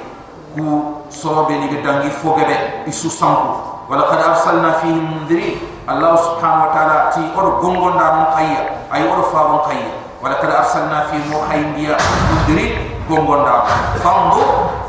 ku 0.58 0.98
sobe 1.08 1.54
ni 1.54 1.70
gadangi 1.70 2.10
fogebe 2.10 2.82
isu 2.90 3.06
sanku 3.06 3.54
wa 3.86 3.94
la 3.94 4.04
qad 4.10 4.20
arsalna 4.34 4.82
fihim 4.82 4.98
mundiri 5.06 5.62
allah 5.86 6.18
subhanahu 6.18 6.66
wa 6.68 6.70
ta'ala 6.74 6.96
ti 7.14 7.22
or 7.38 7.62
gongonda 7.62 8.06
mun 8.18 8.26
qayya 8.34 8.60
ay 8.90 9.06
or 9.06 9.22
faron 9.30 9.62
qayya 9.70 9.94
wa 10.18 10.26
la 10.28 10.36
qad 10.42 10.50
arsalna 10.50 11.06
fi 11.08 11.16
muhaymiya 11.30 11.94
mundiri 12.28 12.98
gongonda 13.06 13.62
fa'ndu 14.02 14.42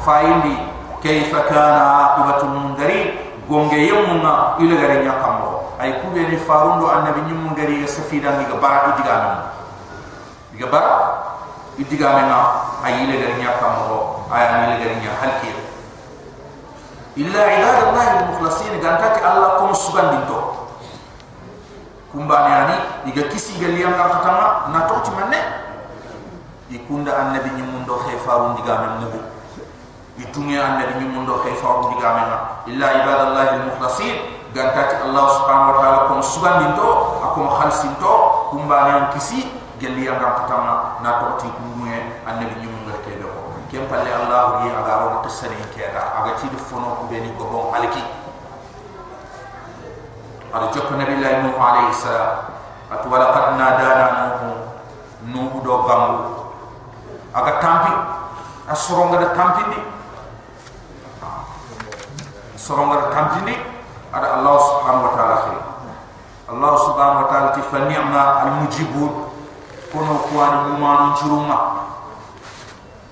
fa'indi 0.03 0.55
kayfa 0.99 1.47
kana 1.47 1.83
aqibatul 2.11 2.51
mundirin 2.51 3.28
gonge 3.49 3.77
yemunna 3.81 4.53
ile 4.61 4.77
gare 4.77 5.01
nyakamo 5.01 5.73
ay 5.81 5.97
kube 6.05 6.21
ni 6.29 6.37
farundo 6.37 6.85
annabi 6.91 7.21
nyum 7.25 7.49
gari 7.57 7.81
ya 7.81 7.87
safida 7.89 8.37
ni 8.37 8.45
gabara 8.45 8.93
idigana 8.93 9.31
gabara 10.53 10.95
idigana 11.81 12.21
na 12.29 12.37
ay 12.85 13.03
ile 13.09 13.17
gare 13.17 13.33
nyakamo 13.41 14.21
ay 14.29 14.45
ani 14.45 14.63
ile 14.69 14.75
gare 14.85 14.95
nyakalki 15.01 15.51
illa 17.17 17.41
ibadallahi 17.57 18.09
almukhlasin 18.21 18.77
ganta 18.77 19.17
allah 19.17 19.57
kum 19.57 19.73
sugan 19.73 20.13
dinto 20.13 20.69
kumbani 22.13 22.53
ani 22.53 22.77
diga 23.09 23.25
kisi 23.33 23.57
galiam 23.57 23.97
na 23.97 24.13
katama 24.13 24.69
na 24.69 24.85
to 24.85 25.01
manne 25.17 25.41
ikunda 26.69 27.17
annabi 27.17 27.49
nyum 27.57 27.81
ndo 27.81 27.97
khe 28.05 28.13
farundo 28.21 28.61
digana 28.61 29.01
nabi 29.01 29.17
di 30.19 30.55
anda 30.59 30.83
di 30.83 30.93
nyumun 30.99 31.23
doh 31.23 31.39
kaya 31.39 31.55
faham 31.55 31.95
di 31.95 31.97
kami 32.03 32.23
lah 32.27 32.41
illa 32.67 32.87
ibadallah 32.99 33.43
ilmu 33.55 33.71
khasir 33.79 34.19
gantati 34.51 34.99
Allah 35.07 35.25
subhanahu 35.31 35.71
wa 35.71 35.75
ta'ala 35.79 35.99
kum 36.11 36.19
suban 36.19 36.55
minto 36.67 36.89
aku 37.23 37.39
makhan 37.47 37.71
sinto 37.71 38.15
kum 38.51 38.67
bahayang 38.67 39.15
kisi 39.15 39.47
gali 39.79 40.03
yang 40.11 40.19
kata 40.19 40.43
kama 40.43 40.99
natuk 40.99 41.39
di 41.39 41.47
kumunya 41.55 42.19
anda 42.27 42.51
di 42.51 42.55
nyumun 42.59 42.91
doh 42.91 42.99
kaya 42.99 43.15
doh 43.23 43.31
kaya 43.71 43.81
pali 43.87 44.11
Allah 44.11 44.59
huyi 44.59 44.69
agar 44.75 45.07
orang 45.07 45.23
kisani 45.23 45.55
kaya 45.71 45.87
da 45.95 46.03
agar 46.19 46.35
tidu 46.35 46.59
funo 46.59 46.99
kubeni 46.99 47.31
kubong 47.39 47.71
aliki 47.71 48.03
adu 50.51 50.67
jokh 50.75 50.91
nabi 50.99 51.15
Allah 51.15 51.31
ilmu 51.39 51.51
alaihi 51.55 51.93
salam. 51.95 52.59
Atu 52.89 53.05
walakad 53.05 53.53
nadana 53.53 54.07
nuhu. 54.17 54.49
Nuhu 55.29 55.57
do 55.61 55.85
bangu 55.85 56.49
agar 57.29 57.61
tampi 57.61 57.93
asurong 58.65 59.13
ada 59.13 59.29
tampi 59.37 59.61
ni 59.69 59.98
sorongar 62.69 63.09
kamjini 63.09 63.57
ada 64.13 64.37
Allah 64.37 64.55
subhanahu 64.61 65.05
wa 65.09 65.13
ta'ala 65.17 65.37
Allah 66.53 66.73
subhanahu 66.85 67.21
wa 67.25 67.27
ta'ala 67.33 67.47
ti 67.57 67.65
fani'ma 67.65 68.45
al 68.45 68.51
mujibun 68.61 69.33
kono 69.89 70.21
kuwani 70.29 70.69
mumanu 70.69 71.17
churunga 71.17 71.57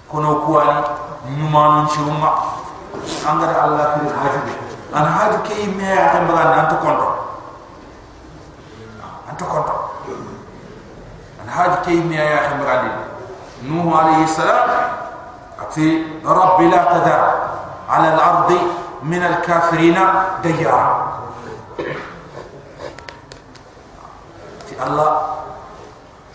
kono 0.06 0.46
kuwani 0.46 0.78
mumanu 1.41 1.89
churunga 1.89 2.32
angada 3.26 3.65
Allah 3.65 3.86
khir 3.98 4.13
hajubi 4.13 4.54
an 4.93 5.06
hajubi 5.10 5.41
ke 5.50 5.54
imeha 5.65 6.22
embalan 6.22 6.54
anta 6.54 6.78
konto 6.78 7.10
anta 9.26 9.41
konto 9.41 9.76
an 11.41 11.48
hajubi 11.50 11.82
ke 11.82 11.91
imeha 11.98 12.54
embalan 12.54 13.10
Nuh 13.65 13.89
alaihi 13.89 14.30
salam 14.30 14.70
ati 15.58 16.06
rabbi 16.22 16.70
la 16.70 16.82
tada 16.93 17.17
ala 17.89 18.08
al-ardi 18.13 18.86
من 19.03 19.23
الكافرين 19.23 19.99
ديارا 20.43 21.12
تي 24.69 24.75
الله 24.87 25.11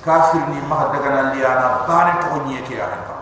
كافرني 0.05 0.59
ما 0.69 0.91
دغنا 0.93 1.33
لي 1.33 1.47
انا 1.47 1.67
بان 1.87 2.07
توني 2.23 2.61
كي 2.67 2.73
يا 2.73 2.85
هنكا 2.85 3.15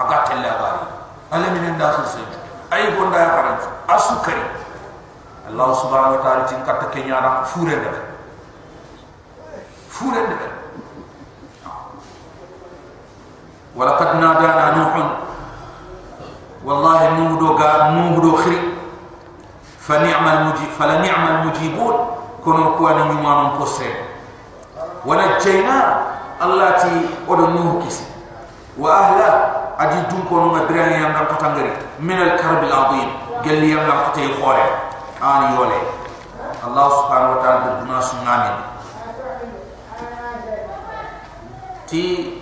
اغات 0.00 0.30
الله 0.30 0.52
غاري 0.62 0.86
الا 1.34 1.48
من 1.50 1.64
الداخل 1.68 2.06
سيد 2.06 2.30
اي 2.72 2.98
غوندا 2.98 3.18
يا 3.18 3.28
فرنس 3.28 3.64
اسكري 3.90 4.44
الله 5.48 5.68
سبحانه 5.74 6.10
وتعالى 6.14 6.42
تين 6.44 6.62
كاتا 6.66 6.86
كينيا 6.94 7.42
فوري 7.42 7.74
دبل 7.74 8.02
فورن 9.90 10.24
دبل 10.30 10.52
ولقد 13.76 14.16
نادانا 14.16 14.70
نوح 14.76 14.94
والله 16.64 16.98
نوح 17.18 17.32
دو 17.40 17.48
غا 17.56 17.90
نوح 17.90 18.18
دو 18.22 18.36
خري 18.36 18.58
فنعم 19.87 20.27
المجيب 20.27 20.69
فلنعم 20.79 21.27
المجيبون 21.27 21.95
كونو 22.43 22.75
كوانا 22.77 23.03
نيمانون 23.03 23.49
بوسي 23.57 23.93
ونجينا 25.05 25.77
الله 26.41 26.71
تي 26.71 26.91
ودنوه 27.27 27.81
نوح 27.85 28.05
وأهلا 28.77 29.29
ادي 29.79 30.01
دون 30.09 30.25
كونو 30.29 30.47
مدران 30.57 30.91
يام 30.91 31.15
دان 31.15 31.69
من 31.99 32.21
الكرب 32.21 32.63
العظيم. 32.63 33.09
قال 33.45 33.55
لي 33.61 33.71
يام 33.71 33.91
قطي 33.91 34.33
خوري 34.41 34.65
آني 35.23 35.55
يولي. 35.55 35.81
الله 36.67 36.87
سبحانه 36.89 37.29
وتعالى 37.31 37.81
دنا 37.81 38.01
سنامي 38.01 38.53
تي 41.87 42.33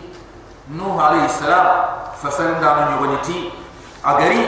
نوح 0.71 0.95
عليه 1.05 1.25
السلام 1.25 1.67
فسرن 2.23 2.61
نيواني 2.89 3.17
تي. 3.27 3.51
أغري 4.05 4.47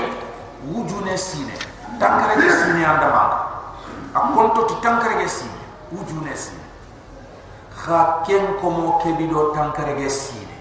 وجونا 0.71 1.15
سينه 1.15 1.74
tankare 1.99 2.35
ge 2.41 2.49
sine 2.49 2.85
anda 2.85 3.07
ma 3.09 3.23
a 4.13 4.19
konto 4.33 4.65
ti 4.65 4.75
tankare 4.81 5.15
ge 5.21 5.27
sine 5.27 5.61
wujune 5.91 6.35
sine 6.35 6.63
kha 7.75 8.21
ken 8.25 8.57
ko 8.59 8.69
mo 8.69 8.99
kebido 9.03 9.51
tankare 9.53 9.95
ge 9.95 10.09
sine 10.09 10.55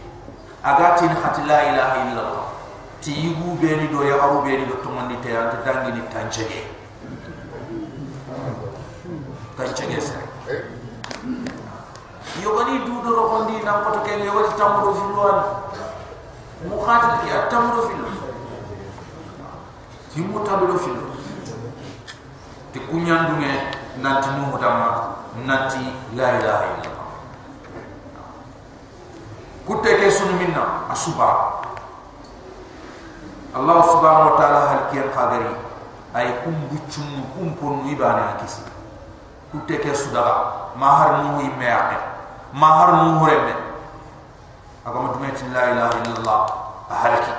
agati 0.62 1.07
ni 1.07 1.14
khati 1.14 1.42
la 1.47 1.59
ilaha 1.70 1.97
illa 2.05 2.20
allah 2.27 2.47
ti 3.01 3.12
yugu 3.12 3.59
be 3.61 3.77
ni 3.77 3.88
do 3.88 4.03
ya 4.03 4.16
aru 4.23 4.42
be 4.42 4.57
ni 4.57 4.66
do 4.66 4.77
to 4.83 4.88
mandi 4.88 5.16
te 5.20 5.37
anta 5.37 5.62
dangi 5.64 5.92
ni 5.92 6.03
tanchege 6.12 6.61
tanchege 9.57 10.01
sa 10.01 10.16
yogani 12.42 12.85
dudo 12.87 13.11
ro 13.14 13.23
hondi 13.29 13.62
nam 13.64 13.85
ko 13.85 14.01
ken 14.03 14.25
yo 14.25 14.33
wati 14.35 14.59
tamro 14.59 14.94
filwan. 14.94 15.64
Mukhatil 16.64 17.20
ki 17.20 17.29
atamro 17.29 17.83
fil 17.85 18.05
ti 20.14 20.20
mutablo 20.25 20.79
fil 20.79 21.13
ti 22.74 22.82
kunyan 22.90 23.30
dunge 23.30 23.54
nanti 24.02 24.34
nuhutama 24.34 25.14
nanti 25.46 25.78
la 26.18 26.42
ilaha 26.42 26.64
illallah. 26.74 27.10
Kutte 29.62 29.90
ke 29.94 30.10
sun 30.10 30.34
minna 30.34 30.90
asuba. 30.90 31.62
Allah 33.54 33.78
subhanahu 33.87 34.34
wa 34.34 34.37
taala 34.42 34.60
hal 34.66 34.82
kiyan 34.90 35.14
qadiri 35.14 35.54
ay 36.18 36.42
kum 36.42 36.58
buchum 36.66 37.22
kum 37.38 37.54
pon 37.54 37.87
ibane 37.87 38.34
akisi. 38.34 38.66
Kutte 39.54 39.78
ke 39.78 39.94
sudara 39.94 40.74
mahar 40.74 41.22
nuh 41.22 41.46
imme 41.46 41.62
yaqe 41.62 41.98
mahar 42.50 43.06
nuh 43.06 43.22
rebe 43.22 43.54
aga 44.82 44.98
mutme 44.98 45.30
la 45.54 45.62
ilaha 45.70 45.94
illallah 46.02 46.40
ahalki 46.90 47.34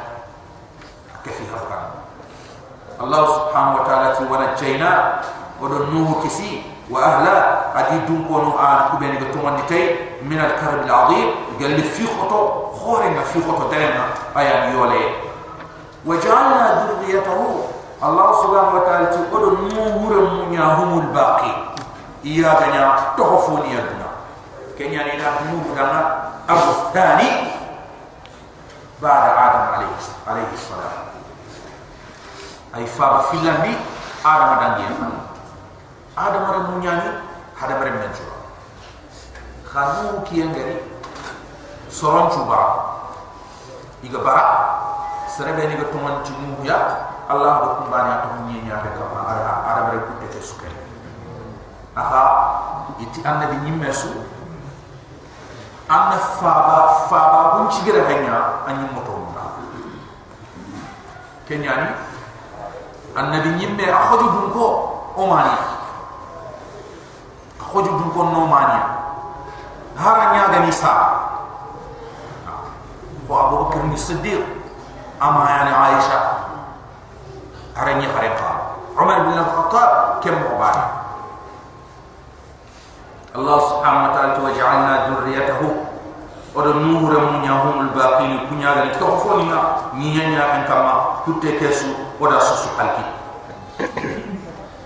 kafi 1.27 1.43
hafkana 1.51 1.94
أهلك 3.00 3.00
كفيها 3.00 3.00
كان 3.00 3.06
الله 3.06 3.26
سبحانه 3.34 3.74
وتعالى 3.74 4.14
ونجينا 4.30 5.20
ودنوه 5.60 6.24
كسي 6.24 6.62
وأهلا 6.90 7.60
أدي 7.80 7.98
دون 7.98 8.24
كونو 8.28 8.58
آن 8.58 8.96
كبين 8.96 9.16
قطمان 9.16 9.56
من 10.22 10.38
الكرب 10.40 10.82
العظيم 10.86 11.30
قال 11.60 11.70
لي 11.70 11.82
في 11.82 12.06
خطو 12.06 12.66
خورنا 12.72 13.20
في 13.20 13.40
خطو 13.42 13.70
دائما 13.70 14.04
أيام 14.36 14.72
يولي 14.72 15.04
وجعلنا 16.06 16.86
ذريته 17.02 17.60
الله 18.04 18.32
سبحانه 18.32 18.74
وتعالى 18.74 19.08
ودنوه 19.32 20.10
رمنا 20.12 20.74
هم 20.74 20.98
الباقي 20.98 21.52
إياك 22.24 22.68
نعم 22.68 22.96
تحفوني 23.18 23.78
أدنا 23.78 24.10
kenya 24.80 25.04
ni 25.04 25.20
na 25.20 25.52
nuhu 25.52 25.76
dama 25.76 26.32
abu 26.48 26.72
thani 26.96 27.52
بعد 29.02 29.24
آدم 29.32 29.64
عليه 29.74 29.96
عليه 30.28 30.48
ay 32.75 32.85
faba 32.85 33.31
filandi 33.31 33.71
adam 34.19 34.49
adangi 34.59 34.83
adam 36.15 36.43
adam 36.43 36.63
munyani 36.75 37.09
hada 37.55 37.79
bare 37.79 37.91
menju 37.95 38.25
khadu 39.63 40.19
ki 40.27 40.43
engari 40.43 40.83
soron 41.87 42.27
chuba 42.27 42.59
iga 44.03 44.19
bara 44.19 44.45
serebe 45.31 45.71
ni 45.71 45.79
go 45.79 45.87
tuman 45.91 46.19
chumu 46.27 46.59
ya 46.67 47.07
allah 47.31 47.63
do 47.63 47.69
kumbani 47.79 48.09
ato 48.11 48.27
munye 48.37 48.59
nya 48.67 48.83
be 48.83 48.91
kama 48.93 49.19
ara 49.23 49.51
ara 49.71 49.81
bare 49.87 49.99
ku 50.03 50.13
te 50.27 50.39
suke 50.43 50.67
aha 51.95 52.23
iti 52.99 53.19
anna 53.27 53.51
di 53.51 53.57
nyimme 53.67 53.91
su. 53.91 54.11
Anna 55.85 56.17
faba 56.17 57.05
faba 57.05 57.39
bunchi 57.55 57.85
gere 57.85 58.01
hanya 58.09 58.65
anyi 58.65 58.89
moto 58.89 59.15
kenyani 61.45 61.93
annabi 63.15 63.49
nyimme 63.55 63.85
akhoju 63.87 64.27
dun 64.27 64.47
ko 64.51 64.65
omani 65.15 65.55
akhoju 67.63 67.91
dun 67.95 68.09
ko 68.11 68.21
no 68.27 68.43
mani 68.47 68.79
haranya 69.95 70.51
gani 70.51 70.71
sa 70.71 70.91
ko 73.25 73.31
abu 73.31 73.53
bakr 73.65 73.87
ni 73.87 73.97
siddiq 73.97 74.43
ama 75.23 75.47
yani 75.47 75.71
aisha 75.71 76.19
haranya 77.79 78.11
hareqa 78.11 78.51
umar 78.99 79.23
bin 79.31 79.39
al-khattab 79.39 80.19
kem 80.19 80.35
ore 86.55 86.71
nuhure 86.79 87.19
mu 87.19 87.43
nyahumul 87.43 87.91
baqin 87.91 88.47
kunyaga 88.47 88.87
ni 88.87 88.91
ko 88.95 89.19
foni 89.19 89.51
na 89.51 89.91
ni 89.91 90.15
nyanya 90.15 90.63
kama 90.63 91.19
kutte 91.27 91.59
kesu 91.59 91.91
oda 92.15 92.39
susu 92.39 92.71
alki 92.79 93.03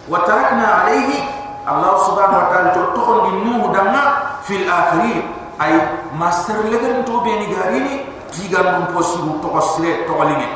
wa 0.10 0.20
tarakna 0.26 0.82
alayhi 0.84 1.22
allah 1.70 1.94
subhanahu 2.10 2.42
wa 2.42 2.48
ta'ala 2.50 2.70
to 2.74 2.82
tokon 2.98 3.18
di 3.30 3.32
nuhu 3.46 3.70
danga 3.70 4.04
fil 4.42 4.66
akhirin 4.66 5.30
ay 5.62 5.78
master 6.18 6.66
legal 6.74 7.06
to 7.06 7.22
be 7.22 7.30
ni 7.38 7.54
garini 7.54 7.96
diga 8.34 8.62
mun 8.74 8.90
posu 8.90 9.38
to 9.38 9.48
osre 9.54 10.10
to 10.10 10.14
alini 10.18 10.50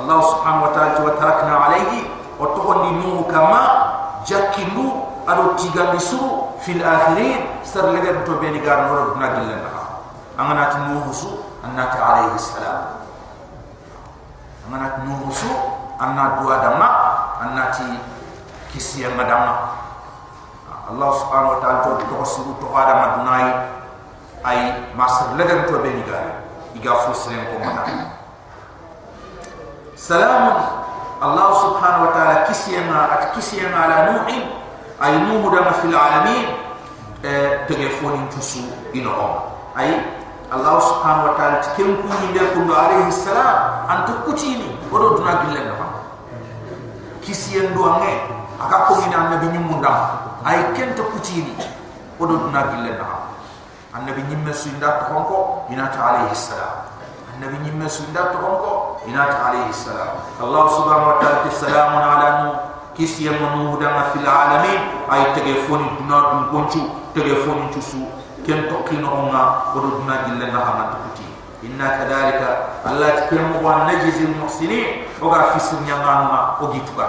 allah 0.00 0.18
subhanahu 0.24 0.64
wa 0.64 0.72
ta'ala 0.72 1.04
wa 1.04 1.12
tarakna 1.20 1.52
alayhi 1.68 2.08
o 2.40 2.44
tokon 2.56 2.78
di 2.88 2.90
nuhu 3.04 3.28
kama 3.28 3.60
jakinu 4.24 5.04
ado 5.28 5.52
tiga 5.60 5.92
disuruh 5.92 6.45
fil 6.66 6.82
akhirin 6.82 7.62
sar 7.62 7.94
lebe 7.94 8.26
to 8.26 8.42
be 8.42 8.50
ni 8.50 8.58
gar 8.58 8.90
mo 8.90 9.14
do 9.14 9.22
na 9.22 9.38
gel 9.38 9.46
na 9.54 9.70
ha 10.34 10.64
tu 10.74 10.78
no 10.90 11.06
musu 11.06 11.46
alayhi 11.62 12.34
salam. 12.42 13.06
Amana 14.66 14.98
tu 14.98 15.06
no 15.06 15.14
musu 15.22 15.46
anna 16.02 16.42
du 16.42 16.50
adama 16.50 16.88
annati 17.38 17.86
kisi 18.74 19.06
ya 19.06 19.14
madama 19.14 19.78
allah 20.90 21.10
subhanahu 21.14 21.54
wa 21.54 21.58
ta'ala 21.62 21.78
to 21.86 21.90
to 22.02 22.18
sibu 22.26 22.58
to 22.58 22.66
adama 22.74 23.22
dunai 23.22 23.46
ai 24.42 24.90
masr 24.98 25.38
lebe 25.38 25.70
to 25.70 25.78
be 25.86 25.94
ni 25.94 26.02
gar 26.02 26.42
i 26.74 26.78
ga 26.82 26.98
ko 26.98 27.14
mana. 27.62 28.10
Salam 29.94 30.50
allah 31.22 31.48
subhanahu 31.62 32.06
wa 32.06 32.12
ta'ala 32.12 32.34
kisi 32.50 32.74
ya 32.74 32.82
ma 32.90 33.06
at 33.14 33.30
kisi 33.38 33.62
ya 33.62 33.70
ala 33.70 34.10
nu'i 34.18 34.65
ay 35.00 35.12
dama 35.52 35.72
fil 35.82 35.92
alamin 35.94 36.46
e 37.22 37.32
telefoni 37.68 38.24
tusu 38.32 38.64
ino 38.96 39.10
o 39.12 39.28
ay 39.76 39.92
allah 40.48 40.78
subhanahu 40.80 41.26
wa 41.28 41.34
ta'ala 41.36 41.58
tikem 41.60 42.00
ku 42.00 42.06
ni 42.08 42.32
de 42.32 42.40
ko 42.54 42.60
alayhi 42.72 43.12
salam 43.12 43.84
antu 43.90 44.12
kutini 44.24 44.72
odo 44.88 45.20
duna 45.20 45.42
gille 45.44 45.60
na 45.68 45.74
kisi 47.20 47.58
en 47.60 47.74
do 47.76 47.82
nge 48.00 48.12
aka 48.62 48.76
ko 48.88 48.96
ni 49.04 49.10
nyum 49.52 49.68
ndam 49.82 50.00
ay 50.48 50.72
kento 50.72 51.02
kutini 51.12 51.52
odo 52.22 52.36
duna 52.48 52.62
gille 52.72 52.96
na 52.96 53.04
annabi 53.92 54.22
nyimme 54.32 54.52
su 54.54 54.68
nda 54.76 54.88
to 55.02 55.04
honko 55.12 55.66
ina 55.72 55.88
ta 55.92 56.00
alayhi 56.08 56.32
salam 56.36 56.88
annabi 57.34 57.56
nyimme 57.68 57.88
su 57.88 58.02
to 58.14 58.38
honko 58.40 59.00
ina 59.08 59.26
alayhi 59.52 59.72
salam 59.76 60.08
allah 60.40 60.64
subhanahu 60.72 61.10
wa 61.10 61.16
ta'ala 61.20 61.50
salamun 61.52 62.00
ala 62.00 62.28
nuh 62.44 62.65
kisi 62.96 63.28
yang 63.28 63.36
menudang 63.44 63.92
fil 64.16 64.24
alamin 64.24 64.80
ay 65.12 65.36
telefon 65.36 65.84
duna 66.00 66.18
dun 66.32 66.42
konchu 66.48 66.82
telefon 67.12 67.68
chusu 67.68 68.08
ken 68.48 68.72
tokkino 68.72 69.04
onga 69.12 69.72
odo 69.76 70.00
duna 70.00 70.24
dille 70.24 70.48
na 70.48 70.60
hamat 70.64 70.90
kuti 71.04 71.26
inna 71.68 72.00
kadalika 72.00 72.80
allah 72.88 73.12
tikem 73.20 73.60
wa 73.60 73.84
najzi 73.84 74.24
al 74.24 74.34
muhsinin 74.40 75.04
oga 75.20 75.52
fisir 75.52 75.76
nyanganga 75.84 76.56
ogi 76.64 76.80
tuka 76.88 77.06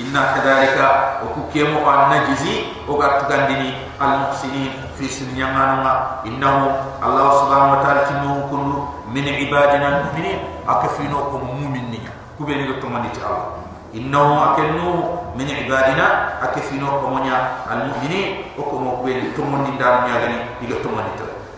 inna 0.00 0.20
kadalika 0.34 0.86
o 1.22 1.30
ku 1.30 1.40
kemo 1.54 1.84
wa 1.86 2.08
najzi 2.10 2.72
oga 2.90 3.22
tugandini 3.22 3.78
al 4.02 4.26
muhsinin 4.26 4.74
fisir 4.98 5.30
nyanganga 5.38 6.24
innahu 6.26 6.72
allah 6.98 7.26
subhanahu 7.44 7.74
wa 7.76 7.80
ta'ala 7.84 8.02
tinu 8.10 8.48
kunu 8.50 8.76
min 9.12 9.28
ibadina 9.28 9.86
al 9.86 9.96
mu'minin 10.08 10.40
akafino 10.66 11.30
ko 11.30 11.36
mu'min 11.46 11.94
niya 11.94 12.10
kubeni 12.40 12.64
to 12.80 12.86
mandi 12.88 13.12
ti 13.12 13.20
allah 13.20 13.59
إنه 13.94 14.52
أكنه 14.52 15.18
من 15.38 15.46
عبادنا 15.50 16.06
أكفينا 16.44 16.88
كمونيا 16.90 17.38
المؤمنين 17.72 18.42
وكما 18.58 18.90
قبل 18.90 19.34
تمون 19.36 19.76
دار 19.78 20.00
ميادني 20.06 20.38
إذا 20.62 20.76
تمون 20.84 21.04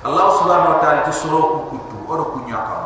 الله 0.06 0.26
سبحانه 0.40 0.68
وتعالى 0.70 1.00
تسروك 1.06 1.68
كدو 1.70 2.14
أرك 2.14 2.32
نياكم 2.46 2.82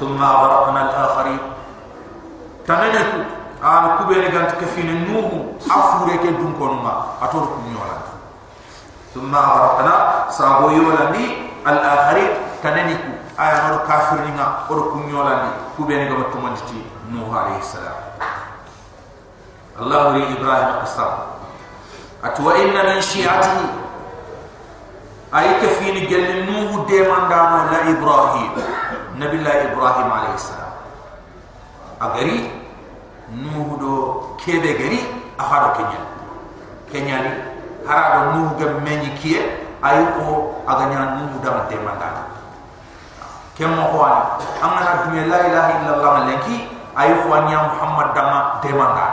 ثم 0.00 0.22
غرقنا 0.22 0.80
الآخرين 0.90 1.38
تمنك 2.66 3.10
أن 3.64 3.84
كبير 3.98 4.30
جنت 4.30 4.50
كفين 4.60 4.88
النوم 4.88 5.58
أفرك 5.70 6.22
دون 6.26 6.52
كنما 6.58 7.04
أترك 7.22 7.48
ثم 9.14 9.34
غرقنا 9.36 10.24
سأقول 10.30 10.72
لي 11.12 11.26
الآخرين 11.66 12.30
تمنك 12.62 13.02
aya 13.40 13.56
ngoro 13.64 13.88
kafir 13.88 14.20
ni 14.28 14.36
nga 14.36 14.68
odo 14.68 14.92
kunyola 14.92 15.48
ni 15.48 15.50
ku 15.72 15.88
ben 15.88 16.12
gama 16.12 16.28
to 16.28 16.36
manditi 16.36 16.84
nuh 17.08 17.32
alayhi 17.32 17.64
salam. 17.64 17.96
Allah 19.80 20.12
ri 20.12 20.28
ibrahim 20.36 20.84
qasam 20.84 21.40
atu 22.20 22.44
wa 22.44 22.52
inna 22.60 22.84
min 22.84 23.00
shi'ati 23.00 23.64
ayta 25.32 25.66
fi 25.80 25.88
ni 25.88 26.04
gel 26.04 26.44
nuh 26.44 26.84
de 26.84 27.00
mandano 27.08 27.72
la 27.72 27.80
ibrahim. 27.88 28.52
Nabi 29.16 29.36
la 29.40 29.72
ibrahim 29.72 30.08
alayhi 30.12 30.36
salam. 30.36 30.72
Agari 31.96 32.44
nuh 33.32 33.80
do 33.80 33.92
kebe 34.36 34.76
gari 34.76 35.00
afado 35.40 35.80
kenya. 35.80 36.00
Kenya 36.92 37.16
ni 37.24 37.32
harado 37.88 38.36
nuh 38.36 38.52
gam 38.60 38.84
meñi 38.84 39.16
kiye 39.16 39.64
ayu 39.80 40.04
ko 40.12 40.60
aganya 40.68 41.16
nuh 41.16 41.40
dama 41.40 41.64
de 41.72 41.80
mandano 41.80 42.39
kemo 43.60 43.92
ko 43.92 43.98
ani 44.08 44.24
amna 44.64 44.80
ka 44.88 44.92
dum 45.04 45.20
la 45.28 45.38
ilaha 45.44 45.68
illallah 45.76 46.10
malaki 46.24 46.56
ayu 46.96 47.14
ko 47.20 47.28
ani 47.36 47.52
muhammad 47.52 48.08
dama 48.16 48.38
de 48.64 48.72
mata 48.72 49.06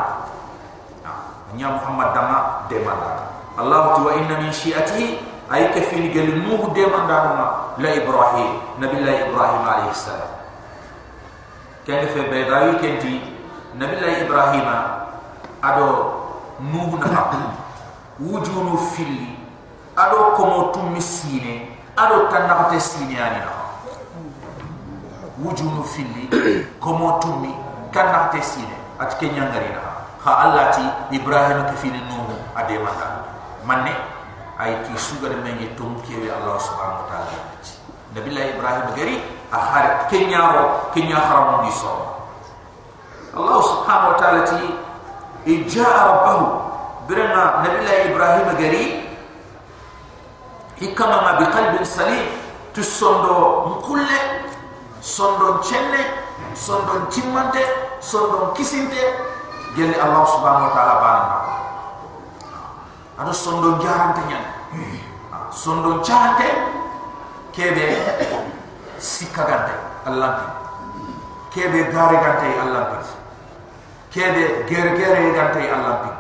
ha, 1.04 1.12
nya 1.52 1.68
muhammad 1.76 2.16
dama 2.16 2.64
de 2.72 2.80
allah 3.60 3.82
tu 4.00 4.08
wa 4.08 4.16
inna 4.16 4.40
min 4.40 4.48
shi'ati 4.48 5.20
ay 5.52 5.68
ka 5.76 5.84
fil 5.84 6.08
nuh 6.48 6.64
de 6.72 6.84
manda 6.88 7.20
la 7.76 7.90
ibrahim 7.92 8.56
nabi 8.80 9.04
la 9.04 9.14
ibrahim 9.28 9.64
alayhi 9.68 9.92
salam. 9.92 10.32
Kay 11.84 12.04
def 12.08 12.16
be 12.16 12.40
dayi 12.48 12.72
ke 12.80 13.04
di 13.04 13.20
nabi 13.76 14.00
la 14.00 14.10
ibrahim 14.24 14.68
ado 15.60 15.88
nuh 16.64 16.96
na 17.04 17.08
ha 17.12 17.24
wujunu 18.16 18.80
fil 18.96 19.28
ado 20.00 20.40
komo 20.40 20.72
tumisine 20.72 21.76
ado 22.00 22.32
tanna 22.32 22.64
ko 22.64 22.64
tesine 22.72 23.20
wujunu 25.44 25.84
fil 25.86 26.10
komo 26.84 27.20
tum 27.22 27.46
kan 27.94 28.06
na 28.12 28.20
te 28.34 28.42
sine 28.42 28.74
at 29.00 29.14
ke 29.22 29.30
nyangari 29.30 29.70
na 29.70 29.82
ha 30.26 30.32
allah 30.50 30.74
ti 30.74 30.84
ibrahim 31.14 31.62
ke 31.70 31.76
fini 31.78 32.02
no 32.10 32.26
ade 32.58 32.76
manda 32.82 33.08
manne 33.62 33.94
ay 34.58 34.74
ki 34.86 34.98
sugar 34.98 35.34
me 35.46 35.54
ngi 35.54 35.70
tum 35.78 35.94
ke 36.02 36.18
wi 36.18 36.30
allah 36.34 36.58
subhanahu 36.58 37.06
wa 37.06 37.08
taala. 37.14 37.38
Nabi 38.18 38.28
allah 38.34 38.46
ibrahim 38.50 38.86
gari 38.98 39.16
a 39.54 39.60
har 39.62 39.86
ke 40.10 40.18
nyaaro 40.26 40.90
ke 40.94 41.06
nya 41.06 41.22
haram 41.22 41.62
ni 41.62 41.72
so 41.72 41.94
allah 43.38 43.60
subhanahu 43.62 44.14
wa 44.14 44.18
taala 44.18 44.42
ti 44.46 44.62
ijaa 45.46 45.98
rabbahu. 46.10 46.46
Birama 47.08 47.64
nabi 47.64 47.78
allah 47.86 47.98
ibrahim 48.10 48.48
gari 48.58 48.86
hikama 50.82 51.18
ma 51.24 51.32
bi 51.40 51.46
qalbin 51.54 51.86
salim 51.86 52.28
tusondo 55.08 55.54
mkulle 55.54 55.64
sondo 55.64 55.64
chenne 55.64 56.04
sondon 56.54 57.08
timmante 57.10 57.64
sondon 58.00 58.54
kisinte 58.54 59.16
gelli 59.76 59.96
allah 59.96 60.28
subhanahu 60.28 60.68
wa 60.68 60.74
ta'ala 60.76 60.96
barana 61.00 61.38
ado 63.18 63.34
sondo 63.34 63.80
jarante 63.80 64.22
nyan. 64.28 64.44
Sondo 65.52 66.04
jarante 66.04 66.48
kebe 67.56 67.96
sikagante 69.00 69.72
allah 70.06 70.44
kebe 71.56 71.88
gare 71.88 72.18
gante 72.20 72.48
allah 72.60 73.00
kebe 74.12 74.68
gere 74.68 74.92
gere 74.98 75.32
gante 75.32 75.72
allah 75.72 76.20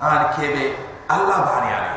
an 0.00 0.28
kebe 0.36 0.76
allah 1.08 1.38
bani 1.48 1.70
ala 1.72 1.92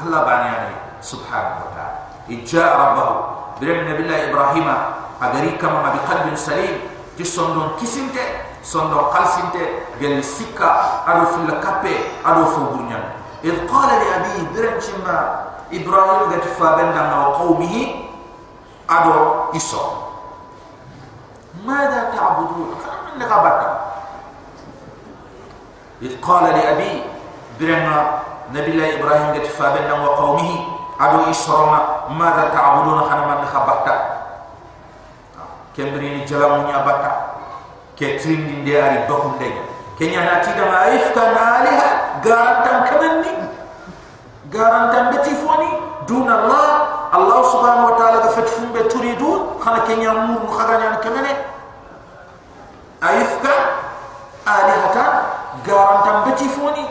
allah 0.00 0.20
bani 0.24 0.48
ala 0.56 0.72
subhanahu 1.04 1.68
wa 1.68 1.70
ta'ala. 1.76 2.00
Ijja 2.30 2.64
rabbahu 2.64 3.29
bilen 3.59 3.85
nabiy 3.87 4.29
ibrahim 4.29 4.67
agari 5.21 5.55
kama 5.57 5.93
bi 5.95 5.99
qalbin 6.07 6.35
salim 6.37 6.75
ti 7.15 7.23
sondon 7.23 7.75
kisinte 7.79 8.21
sondon 8.61 9.09
qalsinte 9.13 9.87
gel 9.99 10.19
sikka 10.23 11.03
ado 11.07 11.31
fil 11.33 11.49
kape 11.63 11.93
ado 12.25 12.43
fo 12.51 12.75
burnya 12.75 12.99
id 13.43 13.65
qala 13.69 13.95
li 14.01 14.07
abi 14.11 14.33
bilen 14.51 14.75
chimma 14.81 15.17
ibrahim 15.71 16.29
gati 16.33 16.49
fa 16.59 16.75
benda 16.75 17.01
ma 17.11 17.35
qawmihi 17.39 17.83
ado 18.87 19.49
iso 19.55 20.05
ماذا 21.65 22.11
تعبدون 22.13 22.75
من 23.15 23.23
غبتا 23.23 23.69
إذ 26.01 26.21
قال 26.21 26.43
لأبي 26.43 27.01
برنا 27.59 28.19
نبي 28.53 28.71
الله 28.71 28.99
إبراهيم 28.99 29.33
قد 29.33 29.43
فابنا 29.47 29.93
وقومه 29.93 30.51
أدو 31.01 31.31
إسرنا 31.31 31.79
ماذا 32.09 32.49
تعبدون 32.53 32.99
خنا 33.09 33.25
من 33.27 33.45
خبتا 33.53 33.95
كمبرين 35.77 36.25
جلامون 36.25 36.69
يابتا 36.69 37.11
كترين 37.99 38.47
دين 38.47 38.63
دياري 38.65 38.97
بخون 39.09 39.35
دي 39.39 39.51
كنيا 39.99 40.19
ناتي 40.19 40.51
دما 40.53 40.95
إفكا 40.95 41.23
نالها 41.37 41.89
غارنتم 42.25 42.77
كمني 42.89 43.33
غارنتم 44.55 45.03
بتيفوني 45.17 45.69
دون 46.07 46.31
الله 46.31 46.69
الله 47.15 47.39
سبحانه 47.51 47.85
وتعالى 47.85 48.17
فتفون 48.35 48.69
بتريدون 48.75 49.39
خنا 49.65 49.79
كنيا 49.87 50.09
مور 50.11 50.41
مخرجان 50.47 50.95
كمني 51.03 51.33
أيفكا 53.03 53.55
آلهة 54.47 54.97
غارنتم 55.67 56.31
بتيفوني 56.31 56.85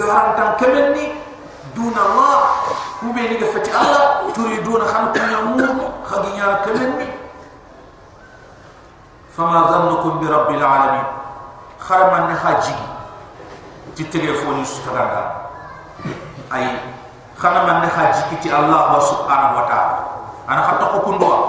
غارنتم 0.00 0.48
كمني 0.60 1.06
دون 1.76 1.94
الله 2.06 2.38
وبيني 3.08 3.36
قفتي 3.44 3.70
الله 3.80 4.30
تريدون 4.34 4.80
خنا 4.80 5.12
كنيا 5.12 5.40
مور 5.40 5.68
خرجان 6.04 6.56
كمني 6.64 7.08
فما 9.36 9.60
ظنكم 9.66 10.12
برب 10.20 10.50
العالمين 10.50 11.04
خرما 11.80 12.18
نخاجي 12.32 12.74
تتليفوني 13.96 14.64
ستغادا 14.64 15.32
أي 16.54 16.78
خنا 17.38 17.60
من 17.64 17.86
نخاجي 17.86 18.20
كتي 18.36 18.56
الله 18.58 19.00
سبحانه 19.00 19.48
وتعالى 19.58 19.98
أنا 20.48 20.62
خطأ 20.66 20.98
كندوا 20.98 21.46